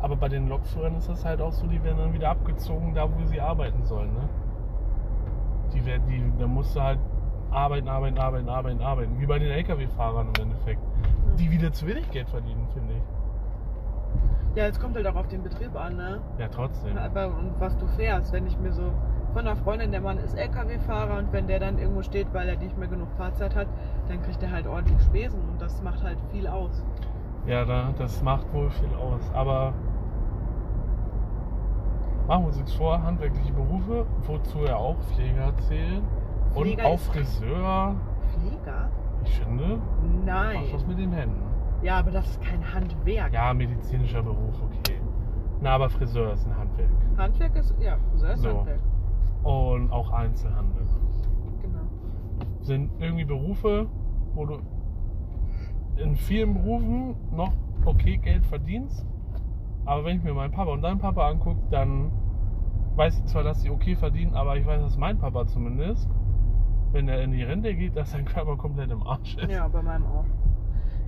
Aber 0.00 0.16
bei 0.16 0.28
den 0.28 0.48
Lokführern 0.48 0.96
ist 0.96 1.08
das 1.08 1.24
halt 1.24 1.40
auch 1.40 1.52
so, 1.52 1.66
die 1.66 1.82
werden 1.82 1.96
dann 1.96 2.12
wieder 2.12 2.28
abgezogen, 2.28 2.92
da 2.92 3.08
wo 3.10 3.24
sie 3.24 3.40
arbeiten 3.40 3.82
sollen. 3.84 4.12
Ne? 4.12 4.28
Die 5.72 5.86
werden, 5.86 6.06
die, 6.06 6.22
da 6.38 6.46
musst 6.46 6.76
du 6.76 6.82
halt 6.82 6.98
arbeiten, 7.50 7.88
arbeiten, 7.88 8.18
arbeiten, 8.18 8.48
arbeiten, 8.50 8.82
arbeiten. 8.82 9.18
Wie 9.18 9.24
bei 9.24 9.38
den 9.38 9.50
Lkw-Fahrern 9.50 10.28
im 10.36 10.42
Endeffekt. 10.42 10.82
Die 11.38 11.50
wieder 11.50 11.72
zu 11.72 11.86
wenig 11.86 12.10
Geld 12.10 12.28
verdienen, 12.28 12.68
finde 12.74 12.92
ich. 12.92 13.23
Ja, 14.54 14.66
es 14.66 14.78
kommt 14.78 14.94
halt 14.96 15.06
auch 15.06 15.16
auf 15.16 15.26
den 15.28 15.42
Betrieb 15.42 15.74
an, 15.76 15.96
ne? 15.96 16.20
Ja, 16.38 16.48
trotzdem. 16.48 16.96
Aber 16.96 17.26
und 17.26 17.54
was 17.58 17.76
du 17.76 17.86
fährst, 17.88 18.32
wenn 18.32 18.46
ich 18.46 18.58
mir 18.58 18.72
so 18.72 18.92
von 19.32 19.46
einer 19.46 19.56
Freundin, 19.56 19.90
der 19.90 20.00
Mann 20.00 20.18
ist 20.18 20.34
LKW-Fahrer 20.38 21.18
und 21.18 21.32
wenn 21.32 21.48
der 21.48 21.58
dann 21.58 21.78
irgendwo 21.78 22.02
steht, 22.02 22.32
weil 22.32 22.48
er 22.48 22.56
nicht 22.56 22.78
mehr 22.78 22.86
genug 22.86 23.08
Fahrzeit 23.16 23.56
hat, 23.56 23.66
dann 24.08 24.22
kriegt 24.22 24.40
er 24.44 24.52
halt 24.52 24.66
ordentlich 24.68 25.00
Spesen 25.02 25.40
und 25.50 25.60
das 25.60 25.82
macht 25.82 26.02
halt 26.04 26.18
viel 26.30 26.46
aus. 26.46 26.84
Ja, 27.46 27.64
da, 27.64 27.92
das 27.98 28.22
macht 28.22 28.52
wohl 28.54 28.70
viel 28.70 28.94
aus. 28.94 29.22
Aber 29.34 29.72
machen 32.28 32.42
wir 32.42 32.46
uns 32.48 32.56
nichts 32.56 32.74
vor, 32.74 33.02
handwerkliche 33.02 33.52
Berufe, 33.52 34.06
wozu 34.26 34.58
ja 34.60 34.76
auch 34.76 34.96
Pfleger 35.14 35.52
zählen. 35.68 36.02
Und 36.54 36.62
Pfleger 36.62 36.84
auch 36.86 36.94
ist- 36.94 37.06
Friseur, 37.08 37.96
Pfleger? 38.30 38.88
ich 39.24 39.40
finde, 39.40 39.78
Nein. 40.24 40.54
macht 40.62 40.74
was 40.74 40.86
mit 40.86 40.98
den 40.98 41.12
Händen. 41.12 41.42
Ja, 41.84 41.98
aber 41.98 42.10
das 42.12 42.26
ist 42.30 42.40
kein 42.40 42.72
Handwerk. 42.72 43.32
Ja, 43.32 43.52
medizinischer 43.52 44.22
Beruf, 44.22 44.54
okay. 44.62 44.98
Na, 45.60 45.74
aber 45.74 45.90
Friseur 45.90 46.32
ist 46.32 46.46
ein 46.46 46.56
Handwerk. 46.56 46.88
Handwerk 47.18 47.56
ist, 47.56 47.74
ja, 47.78 47.98
Friseur 48.10 48.32
ist 48.32 48.40
So. 48.40 48.48
Handwerk. 48.58 48.80
Und 49.42 49.92
auch 49.92 50.10
Einzelhandel. 50.10 50.86
Genau. 51.60 51.80
Sind 52.62 52.90
irgendwie 52.98 53.26
Berufe, 53.26 53.86
wo 54.34 54.46
du 54.46 54.58
in 55.96 56.16
vielen 56.16 56.54
Berufen 56.54 57.16
noch 57.30 57.52
okay 57.84 58.16
Geld 58.16 58.46
verdienst. 58.46 59.06
Aber 59.84 60.06
wenn 60.06 60.16
ich 60.16 60.24
mir 60.24 60.32
meinen 60.32 60.52
Papa 60.52 60.72
und 60.72 60.80
deinen 60.80 60.98
Papa 60.98 61.28
angucke, 61.28 61.60
dann 61.70 62.10
weiß 62.96 63.18
ich 63.18 63.24
zwar, 63.26 63.42
dass 63.42 63.60
sie 63.60 63.68
okay 63.68 63.94
verdienen, 63.94 64.34
aber 64.34 64.56
ich 64.56 64.64
weiß, 64.64 64.80
dass 64.80 64.96
mein 64.96 65.18
Papa 65.18 65.46
zumindest, 65.46 66.08
wenn 66.92 67.08
er 67.08 67.22
in 67.22 67.32
die 67.32 67.42
Rente 67.42 67.74
geht, 67.74 67.94
dass 67.94 68.12
sein 68.12 68.24
Körper 68.24 68.56
komplett 68.56 68.90
im 68.90 69.02
Arsch 69.02 69.36
ist. 69.36 69.50
Ja, 69.50 69.68
bei 69.68 69.82
meinem 69.82 70.06
auch. 70.06 70.24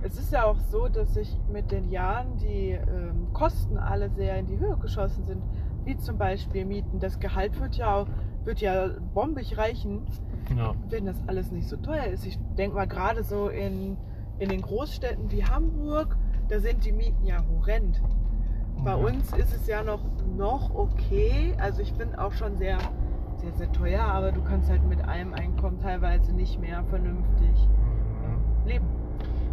Es 0.03 0.17
ist 0.17 0.31
ja 0.31 0.45
auch 0.45 0.59
so, 0.71 0.87
dass 0.87 1.13
sich 1.15 1.37
mit 1.51 1.71
den 1.71 1.89
Jahren 1.89 2.37
die 2.37 2.71
ähm, 2.71 3.27
Kosten 3.33 3.77
alle 3.77 4.09
sehr 4.11 4.37
in 4.37 4.45
die 4.45 4.59
Höhe 4.59 4.77
geschossen 4.77 5.25
sind. 5.25 5.41
Wie 5.85 5.97
zum 5.97 6.17
Beispiel 6.17 6.65
Mieten. 6.65 6.99
Das 6.99 7.19
Gehalt 7.19 7.59
wird 7.59 7.75
ja, 7.75 8.05
wird 8.43 8.59
ja 8.61 8.87
bombig 9.13 9.57
reichen, 9.57 10.03
Ja. 10.55 10.73
wenn 10.89 11.05
das 11.05 11.17
alles 11.27 11.51
nicht 11.51 11.67
so 11.67 11.77
teuer 11.77 12.05
ist. 12.05 12.25
Ich 12.25 12.37
denke 12.57 12.75
mal 12.75 12.87
gerade 12.87 13.23
so 13.23 13.49
in, 13.49 13.97
in 14.39 14.49
den 14.49 14.61
Großstädten 14.61 15.31
wie 15.31 15.43
Hamburg, 15.43 16.15
da 16.47 16.59
sind 16.59 16.85
die 16.85 16.91
Mieten 16.91 17.25
ja 17.25 17.43
horrend. 17.49 18.01
Bei 18.83 18.91
Ja. 18.91 18.95
uns 18.97 19.33
ist 19.33 19.53
es 19.55 19.65
ja 19.67 19.83
noch, 19.83 20.01
noch 20.37 20.73
okay. 20.75 21.53
Also 21.59 21.81
ich 21.81 21.93
bin 21.95 22.13
auch 22.15 22.33
schon 22.33 22.55
sehr, 22.57 22.77
sehr, 23.37 23.51
sehr 23.53 23.71
teuer, 23.71 24.03
aber 24.03 24.31
du 24.31 24.41
kannst 24.43 24.69
halt 24.69 24.83
mit 24.87 25.01
einem 25.01 25.33
Einkommen 25.33 25.79
teilweise 25.79 26.33
nicht 26.33 26.59
mehr 26.61 26.83
vernünftig 26.85 27.67
Mhm. 27.67 28.67
leben. 28.67 28.85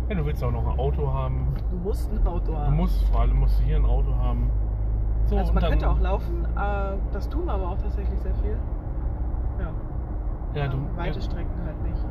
Ja, 0.09 0.15
du 0.17 0.25
willst 0.27 0.43
auch 0.45 0.51
noch 0.51 0.67
ein 0.67 0.79
Auto 0.79 1.13
haben. 1.13 1.55
Du 1.71 1.77
musst 1.79 2.11
ein 2.13 2.27
Auto 2.27 2.53
Du 2.53 2.57
haben. 2.59 2.77
musst 2.77 3.03
vor 3.09 3.23
allem 3.23 3.39
musst 3.39 3.59
du 3.61 3.65
hier 3.65 3.77
ein 3.77 3.87
Auto 3.87 4.15
haben. 4.15 4.51
So, 5.27 5.37
also 5.39 5.53
man 5.55 5.63
dann- 5.63 5.71
könnte 5.71 5.89
auch 5.91 6.01
laufen, 6.01 6.45
äh, 6.57 6.97
das 7.13 7.29
tun 7.31 7.49
aber 7.49 7.69
auch 7.71 7.79
tatsächlich 7.79 8.19
sehr 8.21 8.35
viel. 8.35 8.59
Ja, 9.59 10.63
Ja, 10.63 10.69
du, 10.69 10.77
weite 10.97 11.21
Strecken 11.23 11.51
halt 11.65 11.83
nicht. 11.83 12.05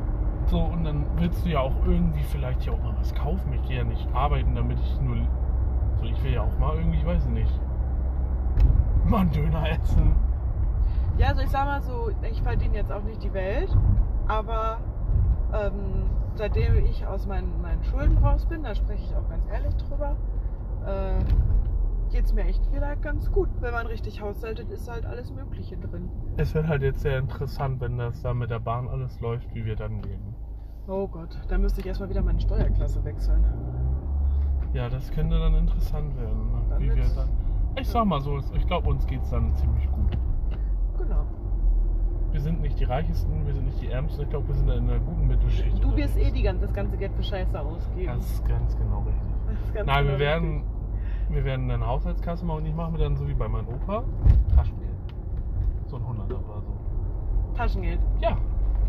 So, 0.46 0.58
und 0.60 0.84
dann 0.84 1.06
willst 1.16 1.44
du 1.46 1.50
ja 1.50 1.60
auch 1.60 1.72
irgendwie 1.86 2.22
vielleicht 2.24 2.62
hier 2.62 2.72
auch 2.72 2.82
mal 2.82 2.94
was 2.98 3.14
kaufen. 3.14 3.52
Ich 3.54 3.62
gehe 3.68 3.78
ja 3.78 3.84
nicht 3.84 4.06
arbeiten, 4.14 4.54
damit 4.54 4.78
ich 4.80 5.00
nur. 5.00 5.16
So, 6.00 6.04
ich 6.04 6.22
will 6.24 6.32
ja 6.32 6.42
auch 6.42 6.58
mal 6.58 6.74
irgendwie, 6.76 6.98
ich 6.98 7.06
weiß 7.06 7.26
nicht. 7.28 7.60
Mal 9.06 9.20
einen 9.20 9.30
Döner 9.30 9.70
essen. 9.70 10.14
Ja, 11.16 11.28
also 11.28 11.42
ich 11.42 11.48
sag 11.50 11.64
mal 11.66 11.80
so, 11.80 12.10
ich 12.28 12.42
verdiene 12.42 12.74
jetzt 12.74 12.90
auch 12.92 13.02
nicht 13.04 13.22
die 13.22 13.32
Welt, 13.32 13.74
aber 14.26 14.78
ähm, 15.54 16.10
seitdem 16.34 16.84
ich 16.84 17.06
aus 17.06 17.26
meinen, 17.26 17.60
meinen 17.62 17.82
Schulden 17.84 18.18
raus 18.18 18.46
bin, 18.46 18.62
da 18.62 18.74
spreche 18.74 19.04
ich 19.04 19.16
auch 19.16 19.28
ganz 19.28 19.46
ehrlich 19.52 19.74
drüber, 19.76 20.16
äh, 20.86 21.22
geht 22.12 22.24
es 22.24 22.32
mir 22.32 22.44
echt 22.44 22.72
wieder 22.72 22.96
ganz 22.96 23.30
gut. 23.30 23.48
Wenn 23.60 23.72
man 23.72 23.86
richtig 23.86 24.20
haushaltet, 24.20 24.70
ist 24.70 24.90
halt 24.90 25.06
alles 25.06 25.32
Mögliche 25.32 25.76
drin. 25.76 26.10
Es 26.36 26.54
wird 26.54 26.68
halt 26.68 26.82
jetzt 26.82 27.00
sehr 27.00 27.18
interessant, 27.18 27.80
wenn 27.80 27.98
das 27.98 28.22
da 28.22 28.34
mit 28.34 28.50
der 28.50 28.60
Bahn 28.60 28.88
alles 28.88 29.20
läuft, 29.20 29.54
wie 29.54 29.64
wir 29.64 29.76
dann 29.76 30.02
leben. 30.02 30.34
Oh 30.86 31.08
Gott, 31.08 31.38
da 31.48 31.56
müsste 31.56 31.80
ich 31.80 31.86
erstmal 31.86 32.10
wieder 32.10 32.22
meine 32.22 32.40
Steuerklasse 32.40 33.04
wechseln. 33.04 33.44
Ja, 34.74 34.88
das 34.88 35.10
könnte 35.12 35.38
dann 35.38 35.54
interessant 35.54 36.16
werden. 36.16 36.52
Ne? 36.52 36.62
Dann 36.68 36.82
Wie 36.82 36.94
wir 36.94 37.04
dann. 37.14 37.28
Ich 37.78 37.88
sag 37.88 38.04
mal 38.04 38.20
so, 38.20 38.38
ich 38.38 38.66
glaube, 38.66 38.90
uns 38.90 39.06
geht's 39.06 39.30
dann 39.30 39.54
ziemlich 39.56 39.90
gut. 39.90 40.18
Genau. 40.98 41.26
Wir 42.34 42.40
sind 42.40 42.60
nicht 42.62 42.80
die 42.80 42.84
Reichesten, 42.84 43.46
wir 43.46 43.54
sind 43.54 43.66
nicht 43.66 43.80
die 43.80 43.86
Ärmsten. 43.90 44.22
Ich 44.24 44.28
glaube, 44.30 44.48
wir 44.48 44.54
sind 44.56 44.68
in 44.68 44.90
einer 44.90 44.98
guten 44.98 45.28
Mittelschicht. 45.28 45.80
Du 45.82 45.94
wirst 45.94 46.16
eh 46.18 46.32
die, 46.32 46.42
gan- 46.42 46.60
das 46.60 46.72
ganze 46.74 46.96
Geld 46.96 47.12
für 47.14 47.22
Scheiße 47.22 47.60
ausgeben. 47.60 48.08
Das 48.12 48.28
ist 48.28 48.44
ganz 48.48 48.76
genau 48.76 48.98
richtig. 49.06 49.72
Ganz 49.72 49.86
Nein, 49.86 50.04
genau 50.04 50.10
wir 50.14 50.18
werden, 50.18 50.50
richtig. 50.50 50.64
wir 51.36 51.44
werden 51.44 51.70
eine 51.70 51.86
Haushaltskasse 51.86 52.44
machen 52.44 52.58
und 52.62 52.66
ich 52.66 52.74
mache 52.74 52.90
mir 52.90 52.98
dann 52.98 53.16
so 53.16 53.28
wie 53.28 53.34
bei 53.34 53.46
meinem 53.46 53.68
Opa 53.68 54.02
Taschengeld. 54.52 54.90
So 55.86 55.94
ein 55.96 56.08
Hunderter 56.08 56.34
oder 56.34 56.60
so. 56.60 57.54
Taschengeld. 57.56 58.00
Ja, 58.20 58.36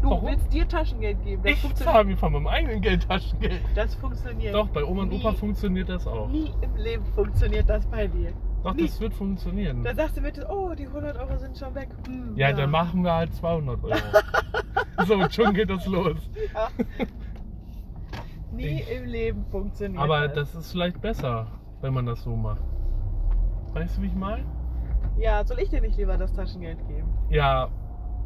Du 0.02 0.10
Warum? 0.10 0.26
willst 0.28 0.52
dir 0.52 0.68
Taschengeld 0.68 1.24
geben. 1.24 1.42
Das, 1.44 1.52
ich 1.54 1.76
zahle 1.76 2.04
mir 2.04 2.18
von 2.18 2.34
meinem 2.34 2.48
eigenen 2.48 2.82
Geld 2.82 3.08
Taschengeld. 3.08 3.62
das 3.76 3.94
funktioniert. 3.94 4.56
Doch, 4.56 4.68
bei 4.70 4.84
Oma 4.84 5.04
und 5.04 5.14
Opa 5.14 5.34
funktioniert 5.34 5.88
das 5.88 6.06
auch. 6.08 6.28
Nie 6.30 6.52
im 6.62 6.76
Leben 6.76 7.06
funktioniert 7.14 7.70
das 7.70 7.86
bei 7.86 8.08
dir. 8.08 8.34
Doch, 8.66 8.74
nie. 8.74 8.82
das 8.88 9.00
wird 9.00 9.14
funktionieren. 9.14 9.84
Da 9.84 9.94
sagst 9.96 10.18
du 10.18 10.22
mit, 10.22 10.44
oh, 10.50 10.74
die 10.76 10.88
100 10.88 11.18
Euro 11.18 11.38
sind 11.38 11.58
schon 11.58 11.74
weg. 11.76 11.90
Hm, 12.08 12.36
Ja, 12.36 12.52
dann 12.52 12.72
machen 12.72 13.04
wir 13.04 13.14
halt 13.14 13.34
200 13.36 13.84
Euro. 13.84 13.96
so, 15.06 15.14
und 15.16 15.34
schon 15.34 15.54
geht 15.54 15.70
das 15.70 15.86
los. 15.86 16.18
Ja. 16.54 16.68
Nie 18.52 18.82
Ich- 18.82 18.92
im 18.92 19.06
Leben 19.06 19.46
funktioniert 19.52 20.02
Aber 20.02 20.28
das. 20.28 20.52
das 20.54 20.56
ist 20.66 20.72
vielleicht 20.72 21.02
besser, 21.02 21.48
wenn 21.82 21.94
man 21.94 22.06
das 22.06 22.24
so 22.24 22.36
macht. 22.36 22.64
Weißt 23.74 23.98
du, 23.98 24.02
wie 24.02 24.08
ich 24.08 24.16
meine? 24.16 24.44
Ja, 25.18 25.46
soll 25.46 25.60
ich 25.60 25.70
dir 25.70 25.82
nicht 25.82 25.98
lieber 25.98 26.18
das 26.18 26.34
Taschengeld 26.34 26.80
geben? 26.88 27.08
Ja, 27.30 27.70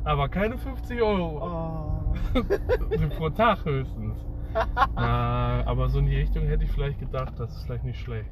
aber 0.03 0.29
keine 0.29 0.57
50 0.57 1.01
Euro. 1.01 2.01
Oh. 2.35 2.39
Pro 3.17 3.29
Tag 3.29 3.65
höchstens. 3.65 4.17
Na, 4.95 5.63
aber 5.65 5.89
so 5.89 5.99
in 5.99 6.05
die 6.07 6.15
Richtung 6.15 6.45
hätte 6.45 6.63
ich 6.63 6.71
vielleicht 6.71 6.99
gedacht, 6.99 7.33
das 7.37 7.51
ist 7.55 7.65
vielleicht 7.65 7.83
nicht 7.83 7.99
schlecht. 7.99 8.29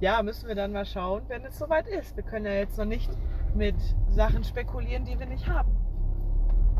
Ja, 0.00 0.22
müssen 0.22 0.46
wir 0.48 0.54
dann 0.54 0.72
mal 0.72 0.86
schauen, 0.86 1.22
wenn 1.28 1.44
es 1.44 1.58
soweit 1.58 1.86
ist. 1.88 2.16
Wir 2.16 2.22
können 2.22 2.46
ja 2.46 2.52
jetzt 2.52 2.78
noch 2.78 2.84
nicht 2.84 3.10
mit 3.54 3.74
Sachen 4.10 4.44
spekulieren, 4.44 5.04
die 5.04 5.18
wir 5.18 5.26
nicht 5.26 5.48
haben. 5.48 5.72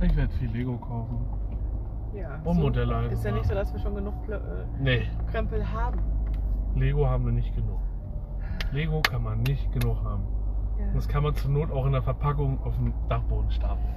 Ich 0.00 0.14
werde 0.16 0.32
viel 0.34 0.50
Lego 0.50 0.76
kaufen. 0.78 1.26
Ja. 2.14 2.40
Und 2.44 2.60
Modelle 2.60 2.96
einfach 2.96 3.12
Ist 3.12 3.24
ja 3.24 3.32
nicht 3.32 3.46
so, 3.46 3.54
dass 3.54 3.72
wir 3.72 3.80
schon 3.80 3.94
genug 3.96 4.14
Plö- 4.24 4.36
äh, 4.36 4.66
Nee, 4.78 5.08
Krempel 5.30 5.68
haben. 5.72 6.00
Lego 6.76 7.08
haben 7.08 7.24
wir 7.24 7.32
nicht 7.32 7.52
genug. 7.54 7.80
Lego 8.70 9.00
kann 9.02 9.22
man 9.24 9.42
nicht 9.42 9.70
genug 9.72 10.02
haben. 10.04 10.22
Ja. 10.78 10.86
Das 10.94 11.08
kann 11.08 11.24
man 11.24 11.34
zur 11.34 11.50
Not 11.50 11.72
auch 11.72 11.86
in 11.86 11.92
der 11.92 12.02
Verpackung 12.02 12.62
auf 12.62 12.76
dem 12.76 12.92
Dachboden 13.08 13.50
stapeln. 13.50 13.94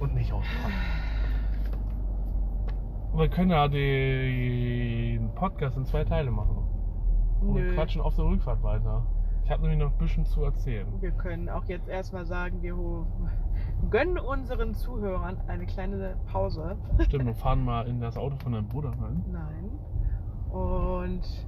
Und 0.00 0.14
nicht 0.14 0.32
auspacken. 0.32 0.74
Wir 3.16 3.28
können 3.28 3.50
ja 3.50 3.68
den 3.68 5.30
Podcast 5.36 5.76
in 5.76 5.84
zwei 5.84 6.02
Teile 6.02 6.32
machen. 6.32 6.63
Und 7.40 7.56
wir 7.56 7.64
Nö. 7.64 7.74
quatschen 7.74 8.00
auf 8.00 8.16
der 8.16 8.24
Rückfahrt 8.24 8.62
weiter. 8.62 9.06
Ich 9.44 9.50
habe 9.50 9.62
nämlich 9.62 9.78
noch 9.78 9.92
ein 9.92 9.98
bisschen 9.98 10.24
zu 10.24 10.42
erzählen. 10.42 10.86
Wir 11.00 11.10
können 11.10 11.50
auch 11.50 11.64
jetzt 11.64 11.88
erstmal 11.88 12.24
sagen, 12.24 12.62
wir 12.62 12.74
gönnen 13.90 14.18
unseren 14.18 14.74
Zuhörern 14.74 15.36
eine 15.48 15.66
kleine 15.66 16.16
Pause. 16.32 16.76
Stimmt, 17.00 17.26
wir 17.26 17.34
fahren 17.34 17.62
mal 17.64 17.86
in 17.86 18.00
das 18.00 18.16
Auto 18.16 18.36
von 18.36 18.52
deinem 18.52 18.68
Bruder 18.68 18.90
rein. 18.90 19.22
Nein. 19.30 19.70
Und 20.50 21.46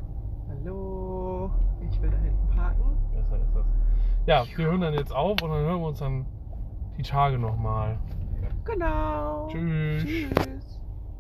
hallo, 0.49 1.51
ich 1.89 2.03
will 2.03 2.11
da 2.11 2.19
hinten 2.19 2.49
parken. 2.55 2.85
Besser 3.15 3.39
ist 3.39 3.55
das. 3.55 3.67
Ja, 4.27 4.45
wir 4.57 4.67
hören 4.67 4.81
dann 4.81 4.95
jetzt 4.95 5.15
auf 5.15 5.41
und 5.41 5.51
dann 5.51 5.61
hören 5.65 5.81
wir 5.81 5.89
uns 5.89 6.01
dann 6.01 6.27
die 6.99 7.03
Tage 7.03 7.39
nochmal. 7.39 7.99
Genau. 8.65 9.47
Tschüss. 9.49 10.05
Tschüss. 10.05 10.56